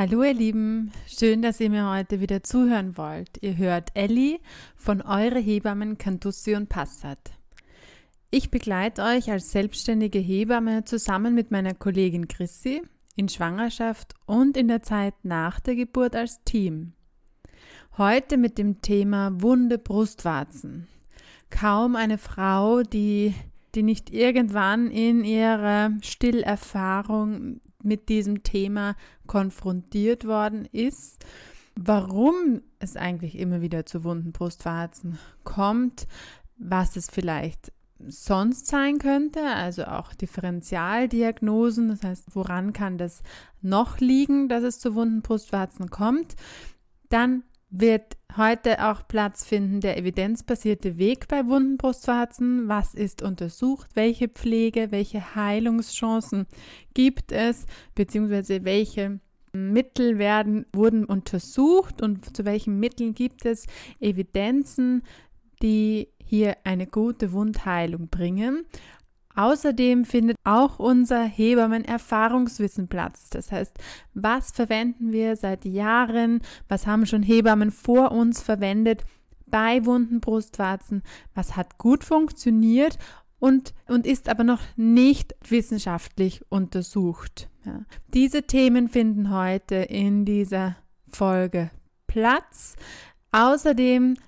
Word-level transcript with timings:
Hallo 0.00 0.22
ihr 0.22 0.32
Lieben, 0.32 0.92
schön, 1.06 1.42
dass 1.42 1.60
ihr 1.60 1.68
mir 1.68 1.90
heute 1.90 2.20
wieder 2.20 2.42
zuhören 2.42 2.96
wollt. 2.96 3.36
Ihr 3.42 3.58
hört 3.58 3.90
Elli 3.92 4.40
von 4.74 5.02
Eure 5.02 5.38
Hebammen 5.38 5.98
Cantussi 5.98 6.54
und 6.54 6.70
Passat. 6.70 7.18
Ich 8.30 8.50
begleite 8.50 9.02
euch 9.02 9.30
als 9.30 9.52
selbstständige 9.52 10.18
Hebamme 10.18 10.84
zusammen 10.84 11.34
mit 11.34 11.50
meiner 11.50 11.74
Kollegin 11.74 12.28
Chrissy 12.28 12.80
in 13.14 13.28
Schwangerschaft 13.28 14.14
und 14.24 14.56
in 14.56 14.68
der 14.68 14.80
Zeit 14.82 15.12
nach 15.22 15.60
der 15.60 15.76
Geburt 15.76 16.16
als 16.16 16.42
Team. 16.44 16.94
Heute 17.98 18.38
mit 18.38 18.56
dem 18.56 18.80
Thema 18.80 19.42
Wunde 19.42 19.76
Brustwarzen. 19.76 20.88
Kaum 21.50 21.94
eine 21.94 22.16
Frau, 22.16 22.82
die, 22.84 23.34
die 23.74 23.82
nicht 23.82 24.08
irgendwann 24.08 24.90
in 24.90 25.24
ihrer 25.24 25.90
Stillerfahrung 26.00 27.60
mit 27.82 28.08
diesem 28.08 28.42
Thema 28.42 28.96
konfrontiert 29.26 30.26
worden 30.26 30.66
ist, 30.66 31.24
warum 31.76 32.62
es 32.78 32.96
eigentlich 32.96 33.38
immer 33.38 33.60
wieder 33.60 33.86
zu 33.86 34.04
wunden 34.04 34.32
Brustwarzen 34.32 35.18
kommt, 35.44 36.06
was 36.56 36.96
es 36.96 37.08
vielleicht 37.10 37.72
sonst 38.06 38.66
sein 38.66 38.98
könnte, 38.98 39.42
also 39.42 39.84
auch 39.84 40.14
Differentialdiagnosen, 40.14 41.88
das 41.88 42.02
heißt, 42.02 42.34
woran 42.34 42.72
kann 42.72 42.98
das 42.98 43.22
noch 43.60 43.98
liegen, 43.98 44.48
dass 44.48 44.62
es 44.62 44.78
zu 44.78 44.94
wunden 44.94 45.22
Brustwarzen 45.22 45.90
kommt, 45.90 46.36
dann 47.10 47.42
wird 47.70 48.16
heute 48.36 48.84
auch 48.84 49.06
Platz 49.06 49.44
finden 49.44 49.80
der 49.80 49.96
evidenzbasierte 49.96 50.98
Weg 50.98 51.28
bei 51.28 51.46
wunden 51.46 51.76
Brustwarzen. 51.76 52.68
Was 52.68 52.94
ist 52.94 53.22
untersucht? 53.22 53.90
Welche 53.94 54.28
Pflege, 54.28 54.90
welche 54.90 55.34
Heilungschancen 55.34 56.46
gibt 56.94 57.32
es? 57.32 57.66
Beziehungsweise 57.94 58.64
welche 58.64 59.20
Mittel 59.52 60.18
werden, 60.18 60.66
wurden 60.72 61.04
untersucht 61.04 62.02
und 62.02 62.36
zu 62.36 62.44
welchen 62.44 62.78
Mitteln 62.78 63.14
gibt 63.14 63.44
es 63.44 63.66
Evidenzen, 63.98 65.02
die 65.62 66.08
hier 66.24 66.56
eine 66.64 66.86
gute 66.86 67.32
Wundheilung 67.32 68.08
bringen. 68.08 68.64
Außerdem 69.40 70.04
findet 70.04 70.36
auch 70.44 70.78
unser 70.78 71.24
Hebammen-Erfahrungswissen 71.24 72.88
Platz. 72.88 73.30
Das 73.30 73.50
heißt, 73.50 73.74
was 74.12 74.50
verwenden 74.50 75.12
wir 75.12 75.34
seit 75.34 75.64
Jahren? 75.64 76.42
Was 76.68 76.86
haben 76.86 77.06
schon 77.06 77.22
Hebammen 77.22 77.70
vor 77.70 78.12
uns 78.12 78.42
verwendet 78.42 79.02
bei 79.46 79.86
wunden 79.86 80.20
Brustwarzen? 80.20 81.02
Was 81.34 81.56
hat 81.56 81.78
gut 81.78 82.04
funktioniert 82.04 82.98
und, 83.38 83.72
und 83.88 84.06
ist 84.06 84.28
aber 84.28 84.44
noch 84.44 84.60
nicht 84.76 85.34
wissenschaftlich 85.48 86.44
untersucht? 86.50 87.48
Ja. 87.64 87.86
Diese 88.12 88.42
Themen 88.42 88.88
finden 88.90 89.34
heute 89.34 89.76
in 89.76 90.26
dieser 90.26 90.76
Folge 91.08 91.70
Platz. 92.06 92.76
Außerdem 93.32 94.18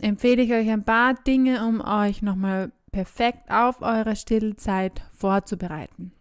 empfehle 0.00 0.40
ich 0.40 0.52
euch 0.54 0.70
ein 0.70 0.86
paar 0.86 1.12
Dinge, 1.12 1.66
um 1.66 1.82
euch 1.82 2.22
nochmal 2.22 2.72
perfekt 2.92 3.50
auf 3.50 3.82
eure 3.82 4.14
Stillzeit 4.14 5.02
vorzubereiten. 5.12 6.12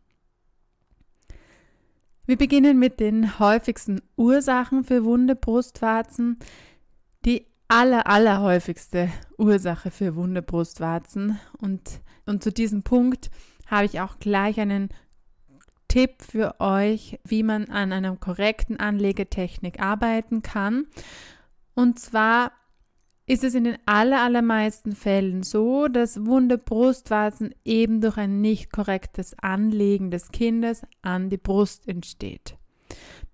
Wir 2.25 2.37
beginnen 2.37 2.79
mit 2.79 2.99
den 2.99 3.39
häufigsten 3.39 4.01
Ursachen 4.15 4.83
für 4.83 5.03
wunde 5.03 5.35
Brustwarzen. 5.35 6.39
Die 7.25 7.45
aller, 7.67 8.07
aller 8.07 8.41
häufigste 8.41 9.09
Ursache 9.37 9.91
für 9.91 10.15
wunde 10.15 10.41
Brustwarzen. 10.41 11.39
Und, 11.57 12.01
und 12.25 12.41
zu 12.41 12.51
diesem 12.51 12.83
Punkt 12.83 13.31
habe 13.67 13.85
ich 13.85 13.99
auch 13.99 14.19
gleich 14.19 14.59
einen 14.59 14.89
Tipp 15.87 16.21
für 16.21 16.61
euch, 16.61 17.19
wie 17.25 17.43
man 17.43 17.65
an 17.65 17.91
einer 17.91 18.15
korrekten 18.15 18.79
Anlegetechnik 18.79 19.81
arbeiten 19.81 20.41
kann. 20.41 20.87
Und 21.73 21.99
zwar 21.99 22.53
ist 23.31 23.45
es 23.45 23.55
in 23.55 23.63
den 23.63 23.77
allermeisten 23.85 24.93
Fällen 24.93 25.41
so, 25.41 25.87
dass 25.87 26.25
wunde 26.25 26.57
Brustwarzen 26.57 27.55
eben 27.63 28.01
durch 28.01 28.17
ein 28.17 28.41
nicht 28.41 28.73
korrektes 28.73 29.39
Anlegen 29.39 30.11
des 30.11 30.33
Kindes 30.33 30.81
an 31.01 31.29
die 31.29 31.37
Brust 31.37 31.87
entsteht. 31.87 32.57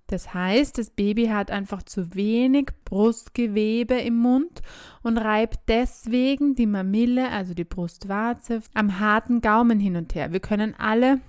Das 0.06 0.36
heißt, 0.36 0.78
das 0.78 0.92
Baby 0.92 1.30
hat 1.30 1.50
einfach 1.50 1.82
zu 1.82 2.14
wenig 2.14 2.68
Brustgewebe 2.86 3.96
im 3.96 4.18
Mund 4.18 4.62
und 5.02 5.18
reibt 5.18 5.62
deswegen 5.68 6.54
die 6.54 6.68
Mamille, 6.68 7.32
also 7.32 7.56
die 7.56 7.64
Brustwarze, 7.66 8.62
am 8.76 9.00
harten 9.00 9.42
Gaumen 9.42 9.80
hin 9.80 9.96
und 9.96 10.14
her. 10.14 10.32
Wir 10.32 10.42
können 10.42 10.76
alle 10.78 11.22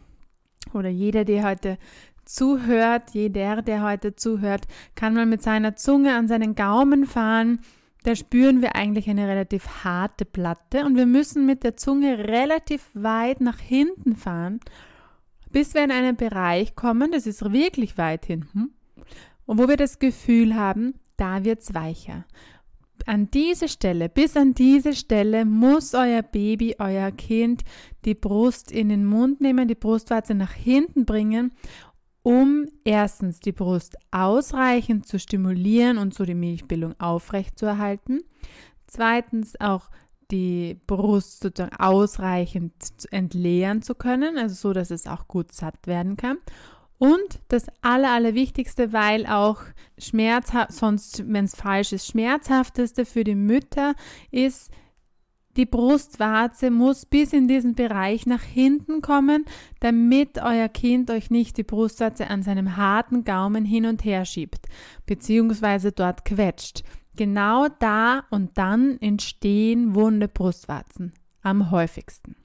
oder 0.74 0.90
jeder, 0.90 1.24
der 1.24 1.42
heute 1.42 1.78
zuhört, 2.26 3.14
jeder, 3.14 3.62
der 3.62 3.82
heute 3.82 4.14
zuhört, 4.14 4.66
kann 4.94 5.14
mal 5.14 5.24
mit 5.24 5.40
seiner 5.40 5.74
Zunge 5.74 6.14
an 6.14 6.28
seinen 6.28 6.54
Gaumen 6.54 7.06
fahren 7.06 7.60
da 8.04 8.14
spüren 8.14 8.62
wir 8.62 8.76
eigentlich 8.76 9.08
eine 9.10 9.28
relativ 9.28 9.84
harte 9.84 10.24
Platte 10.24 10.84
und 10.84 10.96
wir 10.96 11.06
müssen 11.06 11.46
mit 11.46 11.64
der 11.64 11.76
Zunge 11.76 12.18
relativ 12.28 12.90
weit 12.94 13.40
nach 13.40 13.58
hinten 13.58 14.16
fahren, 14.16 14.60
bis 15.50 15.74
wir 15.74 15.84
in 15.84 15.90
einen 15.90 16.16
Bereich 16.16 16.74
kommen, 16.76 17.10
das 17.10 17.26
ist 17.26 17.52
wirklich 17.52 17.98
weit 17.98 18.26
hinten, 18.26 18.74
und 19.46 19.58
wo 19.58 19.68
wir 19.68 19.76
das 19.76 19.98
Gefühl 19.98 20.54
haben, 20.54 20.94
da 21.16 21.44
wird 21.44 21.60
es 21.60 21.74
weicher. 21.74 22.24
An 23.06 23.30
diese 23.30 23.68
Stelle, 23.68 24.08
bis 24.08 24.36
an 24.36 24.54
diese 24.54 24.92
Stelle 24.92 25.44
muss 25.44 25.94
euer 25.94 26.22
Baby, 26.22 26.76
euer 26.78 27.10
Kind 27.12 27.62
die 28.04 28.14
Brust 28.14 28.70
in 28.70 28.88
den 28.88 29.06
Mund 29.06 29.40
nehmen, 29.40 29.68
die 29.68 29.74
Brustwarze 29.74 30.34
nach 30.34 30.52
hinten 30.52 31.06
bringen 31.06 31.52
um 32.28 32.66
erstens 32.84 33.40
die 33.40 33.52
Brust 33.52 33.96
ausreichend 34.10 35.06
zu 35.06 35.18
stimulieren 35.18 35.96
und 35.96 36.12
so 36.12 36.26
die 36.26 36.34
Milchbildung 36.34 36.94
aufrechtzuerhalten. 37.00 38.22
Zweitens 38.86 39.58
auch 39.62 39.88
die 40.30 40.78
Brust 40.86 41.40
sozusagen 41.42 41.76
ausreichend 41.76 42.74
entleeren 43.12 43.80
zu 43.80 43.94
können, 43.94 44.36
also 44.36 44.54
so, 44.54 44.74
dass 44.74 44.90
es 44.90 45.06
auch 45.06 45.26
gut 45.26 45.52
satt 45.52 45.86
werden 45.86 46.18
kann. 46.18 46.36
Und 46.98 47.40
das 47.48 47.64
Aller, 47.80 48.12
Allerwichtigste, 48.12 48.92
weil 48.92 49.24
auch 49.24 49.62
schmerzhaft, 49.96 50.72
sonst, 50.72 51.24
wenn 51.32 51.46
es 51.46 51.56
falsch 51.56 51.94
ist, 51.94 52.08
schmerzhafteste 52.08 53.06
für 53.06 53.24
die 53.24 53.36
Mütter 53.36 53.94
ist, 54.30 54.70
die 55.58 55.66
Brustwarze 55.66 56.70
muss 56.70 57.04
bis 57.04 57.32
in 57.32 57.48
diesen 57.48 57.74
Bereich 57.74 58.26
nach 58.26 58.42
hinten 58.42 59.02
kommen, 59.02 59.44
damit 59.80 60.38
euer 60.40 60.68
Kind 60.68 61.10
euch 61.10 61.30
nicht 61.30 61.56
die 61.56 61.64
Brustwarze 61.64 62.30
an 62.30 62.42
seinem 62.42 62.76
harten 62.76 63.24
Gaumen 63.24 63.64
hin 63.64 63.84
und 63.84 64.04
her 64.04 64.24
schiebt, 64.24 64.66
beziehungsweise 65.04 65.90
dort 65.92 66.24
quetscht. 66.24 66.84
Genau 67.16 67.66
da 67.80 68.22
und 68.30 68.56
dann 68.56 68.98
entstehen 69.00 69.96
wunde 69.96 70.28
Brustwarzen 70.28 71.12
am 71.42 71.72
häufigsten. 71.72 72.36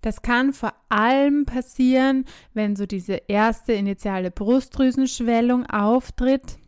Das 0.00 0.22
kann 0.22 0.54
vor 0.54 0.72
allem 0.88 1.44
passieren, 1.44 2.24
wenn 2.54 2.76
so 2.76 2.86
diese 2.86 3.20
erste 3.28 3.74
initiale 3.74 4.30
Brustdrüsenschwellung 4.30 5.66
auftritt. 5.66 6.58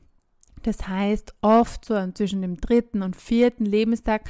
Das 0.66 0.88
heißt, 0.88 1.32
oft 1.42 1.84
so 1.84 1.94
zwischen 2.10 2.42
dem 2.42 2.56
dritten 2.56 3.02
und 3.02 3.14
vierten 3.14 3.64
Lebenstag 3.64 4.22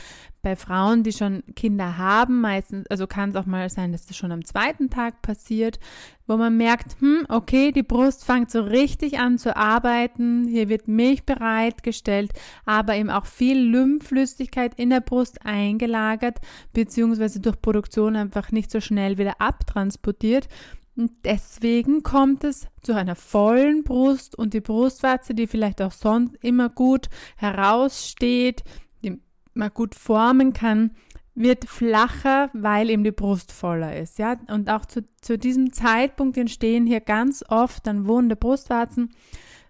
bei 0.43 0.55
Frauen, 0.55 1.03
die 1.03 1.13
schon 1.13 1.43
Kinder 1.57 1.97
haben, 1.97 2.43
meistens, 2.43 2.87
also 2.89 3.07
kann 3.07 3.31
es 3.31 3.37
auch 3.37 3.47
mal 3.47 3.71
sein, 3.71 3.91
dass 3.91 4.05
das 4.05 4.19
schon 4.19 4.33
am 4.33 4.45
zweiten 4.45 4.91
Tag 4.91 5.23
passiert, 5.23 5.81
wo 6.27 6.37
man 6.37 6.59
merkt, 6.59 7.01
hm, 7.01 7.25
okay, 7.31 7.73
die 7.73 7.83
Brust 7.83 8.27
fängt 8.27 8.51
so 8.51 8.61
richtig 8.61 9.19
an 9.19 9.39
zu 9.39 9.57
arbeiten, 9.57 10.47
hier 10.47 10.69
wird 10.69 10.89
Milch 10.89 11.25
bereitgestellt, 11.25 12.33
aber 12.67 12.97
eben 12.97 13.11
auch 13.11 13.25
viel 13.25 13.59
Lymphflüssigkeit 13.59 14.75
in 14.77 14.91
der 14.91 15.01
Brust 15.01 15.45
eingelagert, 15.47 16.39
beziehungsweise 16.75 17.41
durch 17.41 17.61
Produktion 17.63 18.15
einfach 18.15 18.53
nicht 18.53 18.71
so 18.71 18.81
schnell 18.81 19.17
wieder 19.17 19.41
abtransportiert. 19.41 20.49
Und 20.97 21.13
deswegen 21.25 22.03
kommt 22.03 22.43
es 22.43 22.69
zu 22.83 22.95
einer 22.95 23.17
vollen 23.17 23.85
Brust 23.85 24.37
und 24.37 24.55
die 24.55 24.61
Brustwarze, 24.61 25.35
die 25.35 25.47
vielleicht 25.47 25.83
auch 25.83 25.93
sonst 25.93 26.37
immer 26.43 26.71
gut 26.71 27.09
heraussteht, 27.37 28.65
die 29.05 29.21
man 29.53 29.71
gut 29.75 29.95
formen 29.95 30.55
kann, 30.55 30.93
wird 31.35 31.67
flacher, 31.67 32.49
weil 32.55 32.89
eben 32.89 33.05
die 33.05 33.13
Brust 33.13 33.53
voller 33.53 33.95
ist. 33.95 34.19
Ja? 34.19 34.37
Und 34.49 34.71
auch 34.71 34.87
zu, 34.87 35.05
zu 35.21 35.37
diesem 35.39 35.73
Zeitpunkt 35.73 36.39
entstehen 36.39 36.87
hier 36.87 37.01
ganz 37.01 37.45
oft 37.47 37.87
dann 37.87 38.09
wunde 38.09 38.37
Brustwarzen, 38.37 39.11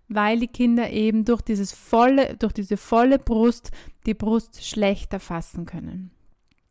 weil 0.09 0.39
die 0.39 0.47
Kinder 0.47 0.91
eben 0.91 1.25
durch, 1.25 1.43
dieses 1.43 1.73
volle, 1.73 2.37
durch 2.37 2.53
diese 2.53 2.77
volle 2.77 3.19
Brust 3.19 3.73
die 4.07 4.15
Brust 4.15 4.65
schlechter 4.65 5.19
fassen 5.19 5.67
können. 5.67 6.13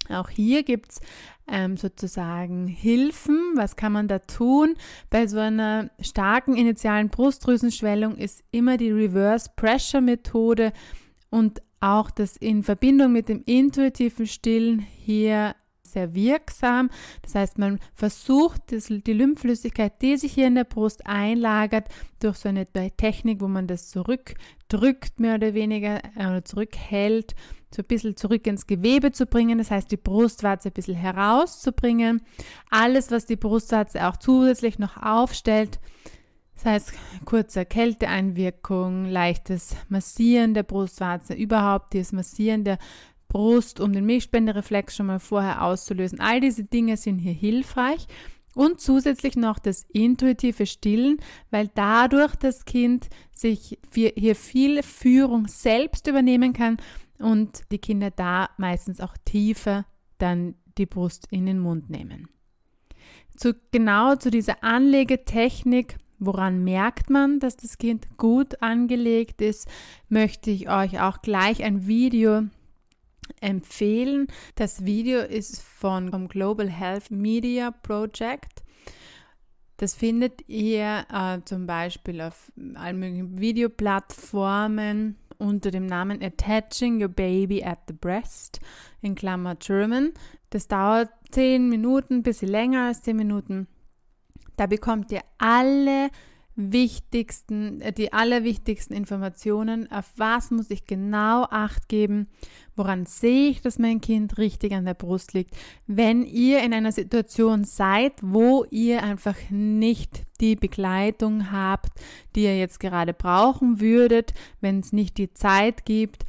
Auch 0.10 0.30
hier 0.30 0.64
gibt 0.64 0.94
es 0.94 1.02
ähm, 1.48 1.78
sozusagen 1.78 2.68
Hilfen. 2.68 3.40
Was 3.56 3.76
kann 3.76 3.92
man 3.92 4.08
da 4.08 4.20
tun? 4.20 4.76
Bei 5.10 5.28
so 5.28 5.40
einer 5.40 5.90
starken 6.00 6.56
initialen 6.56 7.10
Brustdrüsenschwellung 7.10 8.18
ist 8.18 8.44
immer 8.52 8.78
die 8.78 8.92
Reverse 8.92 9.50
Pressure 9.56 10.02
Methode 10.02 10.74
und 11.30 11.62
auch 11.80 12.10
das 12.10 12.38
in 12.38 12.64
Verbindung 12.64 13.12
mit 13.12 13.30
dem 13.30 13.44
intuitiven 13.46 14.26
Stillen 14.26 14.80
hier 14.80 15.56
sehr 15.84 16.14
wirksam. 16.14 16.90
Das 17.22 17.36
heißt, 17.36 17.58
man 17.58 17.80
versucht 17.94 18.62
die 18.70 19.14
Lymphflüssigkeit, 19.14 20.02
die 20.02 20.18
sich 20.18 20.34
hier 20.34 20.48
in 20.48 20.56
der 20.56 20.66
Brust 20.66 21.08
einlagert, 21.08 21.88
durch 22.20 22.38
so 22.38 22.50
eine 22.50 22.66
Technik, 22.98 23.42
wo 23.42 23.48
man 23.48 23.68
das 23.68 23.90
zurückdrückt, 23.90 25.20
mehr 25.20 25.36
oder 25.36 25.54
weniger, 25.54 26.02
oder 26.16 26.44
zurückhält, 26.44 27.36
so 27.76 27.82
ein 27.82 27.88
bisschen 27.88 28.16
zurück 28.16 28.48
ins 28.48 28.68
Gewebe 28.68 29.12
zu 29.12 29.26
bringen. 29.26 29.58
Das 29.58 29.72
heißt, 29.72 29.92
die 29.92 29.98
Brustwarze 29.98 30.70
ein 30.70 30.74
bisschen 30.74 30.96
herauszubringen. 30.96 32.22
Alles, 32.70 33.12
was 33.12 33.26
die 33.26 33.36
Brustwarze 33.36 34.08
auch 34.08 34.18
zusätzlich 34.18 34.80
noch 34.80 34.98
aufstellt, 34.98 35.80
das 36.56 36.66
heißt, 36.66 36.94
kurze 37.26 37.66
Kälteeinwirkung, 37.66 39.06
leichtes 39.06 39.76
Massieren 39.90 40.54
der 40.54 40.64
Brustwarze, 40.64 41.34
überhaupt 41.34 41.94
dieses 41.94 42.14
Massieren 42.14 42.64
der 42.64 42.80
Brust, 43.28 43.82
um 43.82 43.92
den 43.92 44.06
Milchspendereflex 44.06 44.96
schon 44.96 45.08
mal 45.08 45.20
vorher 45.20 45.64
auszulösen. 45.64 46.22
All 46.22 46.40
diese 46.40 46.64
Dinge 46.64 46.96
sind 46.96 47.20
hier 47.20 47.34
hilfreich. 47.34 48.08
Und 48.56 48.80
zusätzlich 48.80 49.36
noch 49.36 49.60
das 49.60 49.86
intuitive 49.92 50.66
Stillen, 50.66 51.18
weil 51.52 51.70
dadurch 51.76 52.38
das 52.38 52.64
Kind 52.64 53.10
sich 53.34 53.78
hier 53.94 54.36
viel 54.36 54.82
Führung 54.82 55.50
selbst 55.50 56.08
übernehmen 56.08 56.54
kann 56.54 56.78
und 57.20 57.64
die 57.72 57.80
Kinder 57.80 58.12
da 58.12 58.50
meistens 58.58 59.00
auch 59.00 59.16
tiefer 59.26 59.86
dann 60.18 60.56
die 60.78 60.86
Brust 60.86 61.28
in 61.32 61.46
den 61.46 61.60
Mund 61.60 61.90
nehmen. 61.90 62.30
Zu, 63.36 63.54
genau 63.72 64.16
zu 64.16 64.32
dieser 64.32 64.64
Anlegetechnik 64.64 65.98
Woran 66.20 66.64
merkt 66.64 67.10
man, 67.10 67.40
dass 67.40 67.58
das 67.58 67.78
Kind 67.78 68.18
gut 68.18 68.62
angelegt 68.62 69.42
ist, 69.42 69.68
möchte 70.08 70.50
ich 70.50 70.70
euch 70.70 71.02
auch 71.02 71.22
gleich 71.22 71.64
ein 71.64 71.88
Video 71.88 72.44
empfehlen. 73.42 74.28
Das 74.56 74.86
Video 74.86 75.20
ist 75.20 75.62
von 75.62 76.10
vom 76.10 76.28
Global 76.28 76.70
Health 76.70 77.12
Media 77.12 77.72
Project. 77.72 78.64
Das 79.78 79.94
findet 79.94 80.48
ihr 80.48 81.06
äh, 81.12 81.40
zum 81.44 81.68
Beispiel 81.68 82.22
auf 82.22 82.50
allen 82.76 83.00
möglichen 83.00 83.40
Videoplattformen 83.40 85.18
unter 85.38 85.72
dem 85.72 85.86
Namen 85.86 86.22
Attaching 86.22 87.02
Your 87.02 87.10
Baby 87.10 87.64
at 87.64 87.80
the 87.88 87.94
Breast 87.94 88.60
in 89.02 89.16
Klammer 89.16 89.56
German. 89.56 90.14
Das 90.50 90.68
dauert 90.68 91.10
10 91.32 91.70
Minuten, 91.70 92.16
ein 92.16 92.24
bisschen 92.24 92.50
länger 92.50 92.88
als 92.88 93.02
10 93.02 93.16
Minuten. 93.16 93.68
Da 94.58 94.68
bekommt 94.68 95.12
ihr 95.12 95.22
alle 95.38 96.10
wichtigsten, 96.56 97.82
äh, 97.82 97.92
die 97.92 98.14
allerwichtigsten 98.14 98.96
Informationen, 98.96 99.92
auf 99.92 100.12
was 100.16 100.52
muss 100.52 100.70
ich 100.70 100.86
genau 100.86 101.44
acht 101.44 101.90
geben, 101.90 102.28
woran 102.76 103.06
sehe 103.06 103.50
ich, 103.50 103.62
dass 103.62 103.80
mein 103.80 104.02
Kind 104.02 104.38
richtig 104.38 104.74
an 104.74 104.86
der 104.86 104.94
Brust 104.94 105.34
liegt. 105.34 105.56
Wenn 105.88 106.24
ihr 106.24 106.64
in 106.64 106.74
einer 106.74 106.92
Situation 106.92 107.64
seid, 107.64 108.14
wo 108.22 108.66
ihr 108.70 109.04
einfach 109.04 109.36
nicht 109.50 110.24
die 110.42 110.56
Begleitung 110.56 111.52
habt, 111.52 112.00
die 112.36 112.44
ihr 112.44 112.58
jetzt 112.58 112.80
gerade 112.80 113.14
brauchen 113.14 113.80
würdet, 113.80 114.34
wenn 114.62 114.80
es 114.80 114.94
nicht 114.94 115.18
die 115.18 115.34
Zeit 115.34 115.86
gibt, 115.86 116.26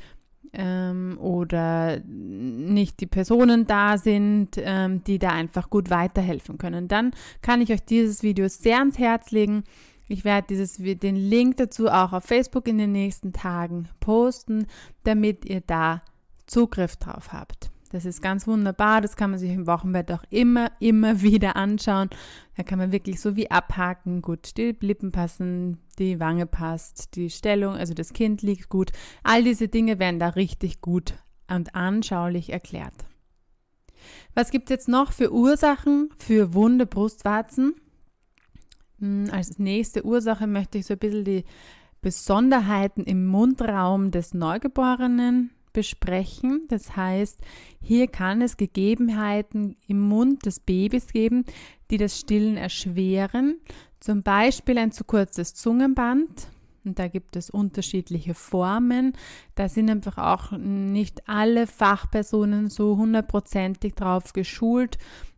ähm, 0.56 1.18
oder 1.20 2.00
nicht 2.06 3.00
die 3.00 3.06
Personen 3.06 3.66
da 3.66 3.98
sind, 3.98 4.56
ähm, 4.56 5.04
die 5.04 5.18
da 5.18 5.30
einfach 5.30 5.70
gut 5.70 5.90
weiterhelfen 5.90 6.58
können. 6.58 6.88
Dann 6.88 7.12
kann 7.42 7.60
ich 7.60 7.70
euch 7.70 7.84
dieses 7.84 8.22
Video 8.22 8.48
sehr 8.48 8.78
ans 8.78 8.98
Herz 8.98 9.30
legen. 9.30 9.64
Ich 10.08 10.24
werde 10.24 10.46
dieses, 10.48 10.76
den 10.76 11.16
Link 11.16 11.56
dazu 11.56 11.88
auch 11.88 12.12
auf 12.12 12.24
Facebook 12.24 12.68
in 12.68 12.78
den 12.78 12.92
nächsten 12.92 13.32
Tagen 13.32 13.88
posten, 14.00 14.66
damit 15.04 15.44
ihr 15.44 15.60
da 15.60 16.02
Zugriff 16.46 16.96
drauf 16.96 17.32
habt. 17.32 17.70
Das 17.92 18.04
ist 18.04 18.20
ganz 18.20 18.46
wunderbar. 18.46 19.00
Das 19.00 19.16
kann 19.16 19.30
man 19.30 19.38
sich 19.38 19.50
im 19.50 19.66
Wochenbett 19.66 20.10
auch 20.12 20.24
immer, 20.30 20.70
immer 20.80 21.20
wieder 21.22 21.56
anschauen. 21.56 22.10
Da 22.56 22.62
kann 22.62 22.78
man 22.78 22.92
wirklich 22.92 23.20
so 23.20 23.36
wie 23.36 23.50
abhaken. 23.50 24.22
Gut, 24.22 24.56
die 24.56 24.76
Lippen 24.80 25.12
passen, 25.12 25.78
die 25.98 26.20
Wange 26.20 26.46
passt, 26.46 27.16
die 27.16 27.30
Stellung, 27.30 27.74
also 27.74 27.94
das 27.94 28.12
Kind 28.12 28.42
liegt 28.42 28.68
gut. 28.68 28.92
All 29.22 29.42
diese 29.42 29.68
Dinge 29.68 29.98
werden 29.98 30.20
da 30.20 30.30
richtig 30.30 30.80
gut 30.80 31.14
und 31.48 31.74
anschaulich 31.74 32.52
erklärt. 32.52 32.94
Was 34.34 34.50
gibt 34.50 34.68
es 34.68 34.74
jetzt 34.74 34.88
noch 34.88 35.12
für 35.12 35.32
Ursachen 35.32 36.10
für 36.18 36.54
wunde 36.54 36.86
Brustwarzen? 36.86 37.74
Hm, 39.00 39.28
als 39.30 39.58
nächste 39.58 40.04
Ursache 40.04 40.46
möchte 40.46 40.78
ich 40.78 40.86
so 40.86 40.94
ein 40.94 40.98
bisschen 40.98 41.24
die 41.24 41.44
Besonderheiten 42.00 43.04
im 43.04 43.26
Mundraum 43.26 44.10
des 44.10 44.34
Neugeborenen 44.34 45.50
besprechen. 45.72 46.62
Das 46.68 46.96
heißt, 46.96 47.38
hier 47.82 48.06
kann 48.06 48.40
es 48.40 48.56
Gegebenheiten 48.56 49.76
im 49.86 50.00
Mund 50.00 50.46
des 50.46 50.60
Babys 50.60 51.12
geben, 51.12 51.44
die 51.90 51.98
das 51.98 52.18
Stillen 52.18 52.56
erschweren. 52.56 53.58
Zum 54.00 54.22
Beispiel 54.22 54.78
ein 54.78 54.92
zu 54.92 55.04
kurzes 55.04 55.54
Zungenband. 55.54 56.48
Und 56.84 56.98
da 56.98 57.08
gibt 57.08 57.36
es 57.36 57.50
unterschiedliche 57.50 58.32
Formen. 58.32 59.12
Da 59.54 59.68
sind 59.68 59.90
einfach 59.90 60.16
auch 60.16 60.56
nicht 60.56 61.28
alle 61.28 61.66
Fachpersonen 61.66 62.70
so 62.70 62.96
hundertprozentig 62.96 63.94
drauf 63.94 64.32
geschult, 64.32 64.96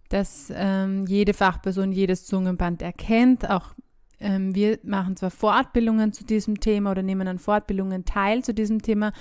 dass 0.08 0.52
ähm, 0.55 1.06
jede 1.06 1.34
Fachperson 1.34 1.93
jedes 1.93 2.25
Zungenband 2.25 2.82
erkennt. 2.82 3.49
Auch 3.49 3.75
ähm, 4.20 4.55
wir 4.55 4.78
machen 4.82 5.16
zwar 5.16 5.31
Fortbildungen 5.31 6.12
zu 6.12 6.25
diesem 6.25 6.60
Thema 6.60 6.90
oder 6.90 7.02
nehmen 7.02 7.28
an 7.28 7.38
Fortbildungen 7.38 8.05
teil 8.05 8.43
zu 8.43 8.55
diesem 8.55 8.82
Thema, 8.82 9.12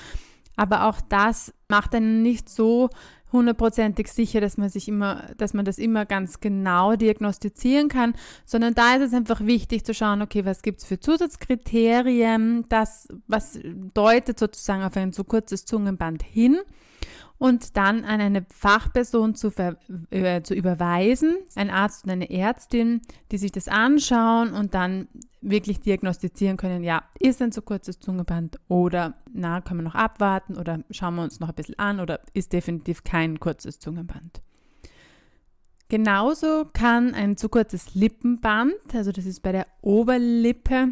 aber 0.55 0.85
auch 0.85 1.01
das 1.01 1.53
macht 1.67 1.93
einen 1.93 2.23
nicht 2.23 2.49
so 2.49 2.89
hundertprozentig 3.31 4.07
sicher, 4.07 4.39
dass 4.41 4.57
man 4.57 4.69
sich 4.69 4.87
immer, 4.87 5.25
dass 5.37 5.53
man 5.53 5.65
das 5.65 5.77
immer 5.77 6.05
ganz 6.05 6.39
genau 6.39 6.95
diagnostizieren 6.95 7.89
kann, 7.89 8.13
sondern 8.45 8.73
da 8.73 8.95
ist 8.95 9.01
es 9.01 9.13
einfach 9.13 9.41
wichtig 9.45 9.85
zu 9.85 9.93
schauen, 9.93 10.21
okay, 10.21 10.45
was 10.45 10.61
gibt 10.61 10.79
es 10.79 10.85
für 10.85 10.99
Zusatzkriterien, 10.99 12.65
das, 12.69 13.09
was 13.27 13.59
deutet 13.93 14.39
sozusagen 14.39 14.83
auf 14.83 14.95
ein 14.95 15.11
zu 15.11 15.25
kurzes 15.25 15.65
Zungenband 15.65 16.23
hin 16.23 16.57
und 17.37 17.77
dann 17.77 18.03
an 18.03 18.19
eine 18.19 18.45
Fachperson 18.51 19.35
zu, 19.35 19.51
äh, 20.09 20.41
zu 20.41 20.53
überweisen, 20.53 21.37
ein 21.55 21.69
Arzt 21.69 22.05
und 22.05 22.11
eine 22.11 22.29
Ärztin, 22.29 23.01
die 23.31 23.37
sich 23.37 23.51
das 23.51 23.67
anschauen 23.67 24.53
und 24.53 24.73
dann 24.73 25.07
wirklich 25.41 25.79
diagnostizieren 25.79 26.57
können, 26.57 26.83
ja, 26.83 27.03
ist 27.19 27.41
ein 27.41 27.51
zu 27.51 27.61
kurzes 27.61 27.99
Zungenband 27.99 28.59
oder 28.67 29.15
na, 29.31 29.61
können 29.61 29.81
wir 29.81 29.83
noch 29.83 29.95
abwarten 29.95 30.57
oder 30.57 30.83
schauen 30.89 31.15
wir 31.15 31.23
uns 31.23 31.39
noch 31.39 31.49
ein 31.49 31.55
bisschen 31.55 31.77
an 31.77 31.99
oder 31.99 32.21
ist 32.33 32.53
definitiv 32.53 33.03
kein 33.03 33.39
kurzes 33.39 33.79
Zungenband. 33.79 34.41
Genauso 35.89 36.65
kann 36.73 37.13
ein 37.13 37.37
zu 37.37 37.47
kurzes 37.47 37.95
Lippenband, 37.95 38.73
also 38.93 39.11
das 39.11 39.25
ist 39.25 39.41
bei 39.41 39.53
der 39.53 39.67
Oberlippe, 39.81 40.89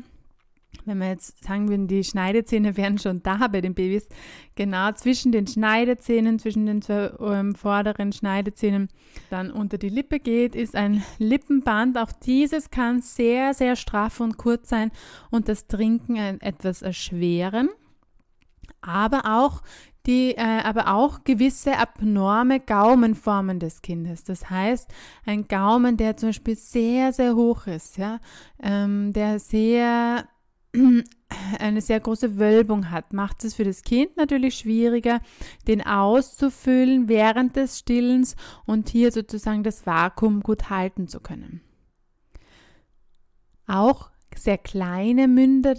wenn 0.86 0.98
wir 0.98 1.10
jetzt 1.10 1.44
sagen 1.44 1.70
würden, 1.70 1.88
die 1.88 2.04
Schneidezähne 2.04 2.78
wären 2.78 2.98
schon 2.98 3.24
da 3.24 3.48
bei 3.48 3.62
den 3.62 3.74
Babys, 3.74 4.08
genau 4.56 4.92
zwischen 4.92 5.32
den 5.32 5.48
Schneidezähnen, 5.48 6.40
zwischen 6.40 6.66
den 6.66 6.82
zwei 6.82 7.12
ähm, 7.20 7.56
vorderen 7.56 8.12
Schneidezähnen, 8.12 8.90
dann 9.30 9.52
unter 9.52 9.78
die 9.78 9.90
Lippe 9.90 10.20
geht, 10.20 10.56
ist 10.56 10.76
ein 10.76 11.04
Lippenband. 11.18 11.98
Auch 11.98 12.12
dieses 12.12 12.70
kann 12.70 13.02
sehr, 13.02 13.54
sehr 13.54 13.76
straff 13.76 14.20
und 14.20 14.38
kurz 14.38 14.70
sein 14.70 14.92
und 15.32 15.48
das 15.50 15.68
Trinken 15.68 16.18
etwas 16.42 16.82
erschweren. 16.82 17.70
Aber 18.82 19.24
auch 19.26 19.62
die, 20.06 20.36
äh, 20.36 20.62
aber 20.64 20.94
auch 20.94 21.24
gewisse 21.24 21.78
abnorme 21.78 22.60
Gaumenformen 22.60 23.60
des 23.60 23.82
Kindes. 23.82 24.24
Das 24.24 24.50
heißt, 24.50 24.94
ein 25.26 25.48
Gaumen, 25.48 25.98
der 25.98 26.18
zum 26.18 26.30
Beispiel 26.30 26.56
sehr, 26.56 27.12
sehr 27.14 27.36
hoch 27.36 27.68
ist, 27.68 27.98
ja, 27.98 28.20
ähm, 28.62 29.14
der 29.14 29.40
sehr 29.40 30.26
eine 31.60 31.82
sehr 31.82 32.00
große 32.00 32.38
Wölbung 32.38 32.92
hat, 32.92 33.14
macht 33.14 33.44
es 33.44 33.56
für 33.56 33.64
das 33.64 33.82
Kind 33.84 34.18
natürlich 34.18 34.56
schwieriger, 34.56 35.22
den 35.68 35.86
auszufüllen 35.86 37.08
während 37.08 37.56
des 37.56 37.80
Stillens 37.80 38.36
und 38.66 38.90
hier 38.90 39.12
sozusagen 39.12 39.64
das 39.64 39.86
Vakuum 39.86 40.42
gut 40.42 40.70
halten 40.70 41.08
zu 41.08 41.20
können. 41.20 41.62
Auch 43.68 44.12
sehr 44.38 44.58
kleine 44.58 45.28
Münder, 45.28 45.76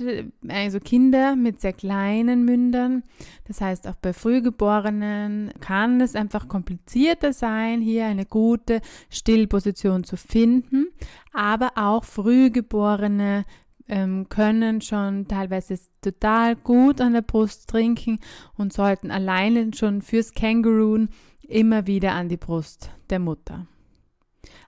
also 0.48 0.80
Kinder 0.80 1.36
mit 1.36 1.60
sehr 1.60 1.72
kleinen 1.72 2.44
Mündern. 2.44 3.02
Das 3.46 3.60
heißt, 3.60 3.86
auch 3.86 3.96
bei 3.96 4.12
Frühgeborenen 4.12 5.52
kann 5.60 6.00
es 6.00 6.14
einfach 6.14 6.48
komplizierter 6.48 7.32
sein, 7.32 7.80
hier 7.80 8.06
eine 8.06 8.24
gute 8.24 8.80
Stillposition 9.10 10.04
zu 10.04 10.16
finden. 10.16 10.88
Aber 11.32 11.72
auch 11.76 12.04
Frühgeborene 12.04 13.44
ähm, 13.88 14.28
können 14.28 14.80
schon 14.80 15.28
teilweise 15.28 15.78
total 16.00 16.56
gut 16.56 17.00
an 17.00 17.12
der 17.12 17.22
Brust 17.22 17.68
trinken 17.68 18.18
und 18.56 18.72
sollten 18.72 19.10
alleine 19.10 19.70
schon 19.74 20.02
fürs 20.02 20.32
Kängurun 20.32 21.08
immer 21.42 21.86
wieder 21.86 22.12
an 22.12 22.28
die 22.28 22.36
Brust 22.36 22.90
der 23.10 23.18
Mutter. 23.18 23.66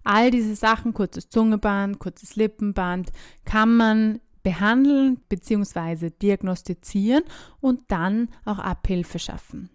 All 0.05 0.31
diese 0.31 0.55
Sachen, 0.55 0.95
kurzes 0.95 1.29
Zungeband, 1.29 1.99
kurzes 1.99 2.37
Lippenband, 2.37 3.13
kann 3.45 3.77
man 3.77 4.21
behandeln 4.43 5.21
bzw. 5.29 6.11
diagnostizieren 6.11 7.25
und 7.61 7.83
dann 7.89 8.29
auch 8.45 8.59
Abhilfe 8.59 9.19
schaffen. 9.19 9.71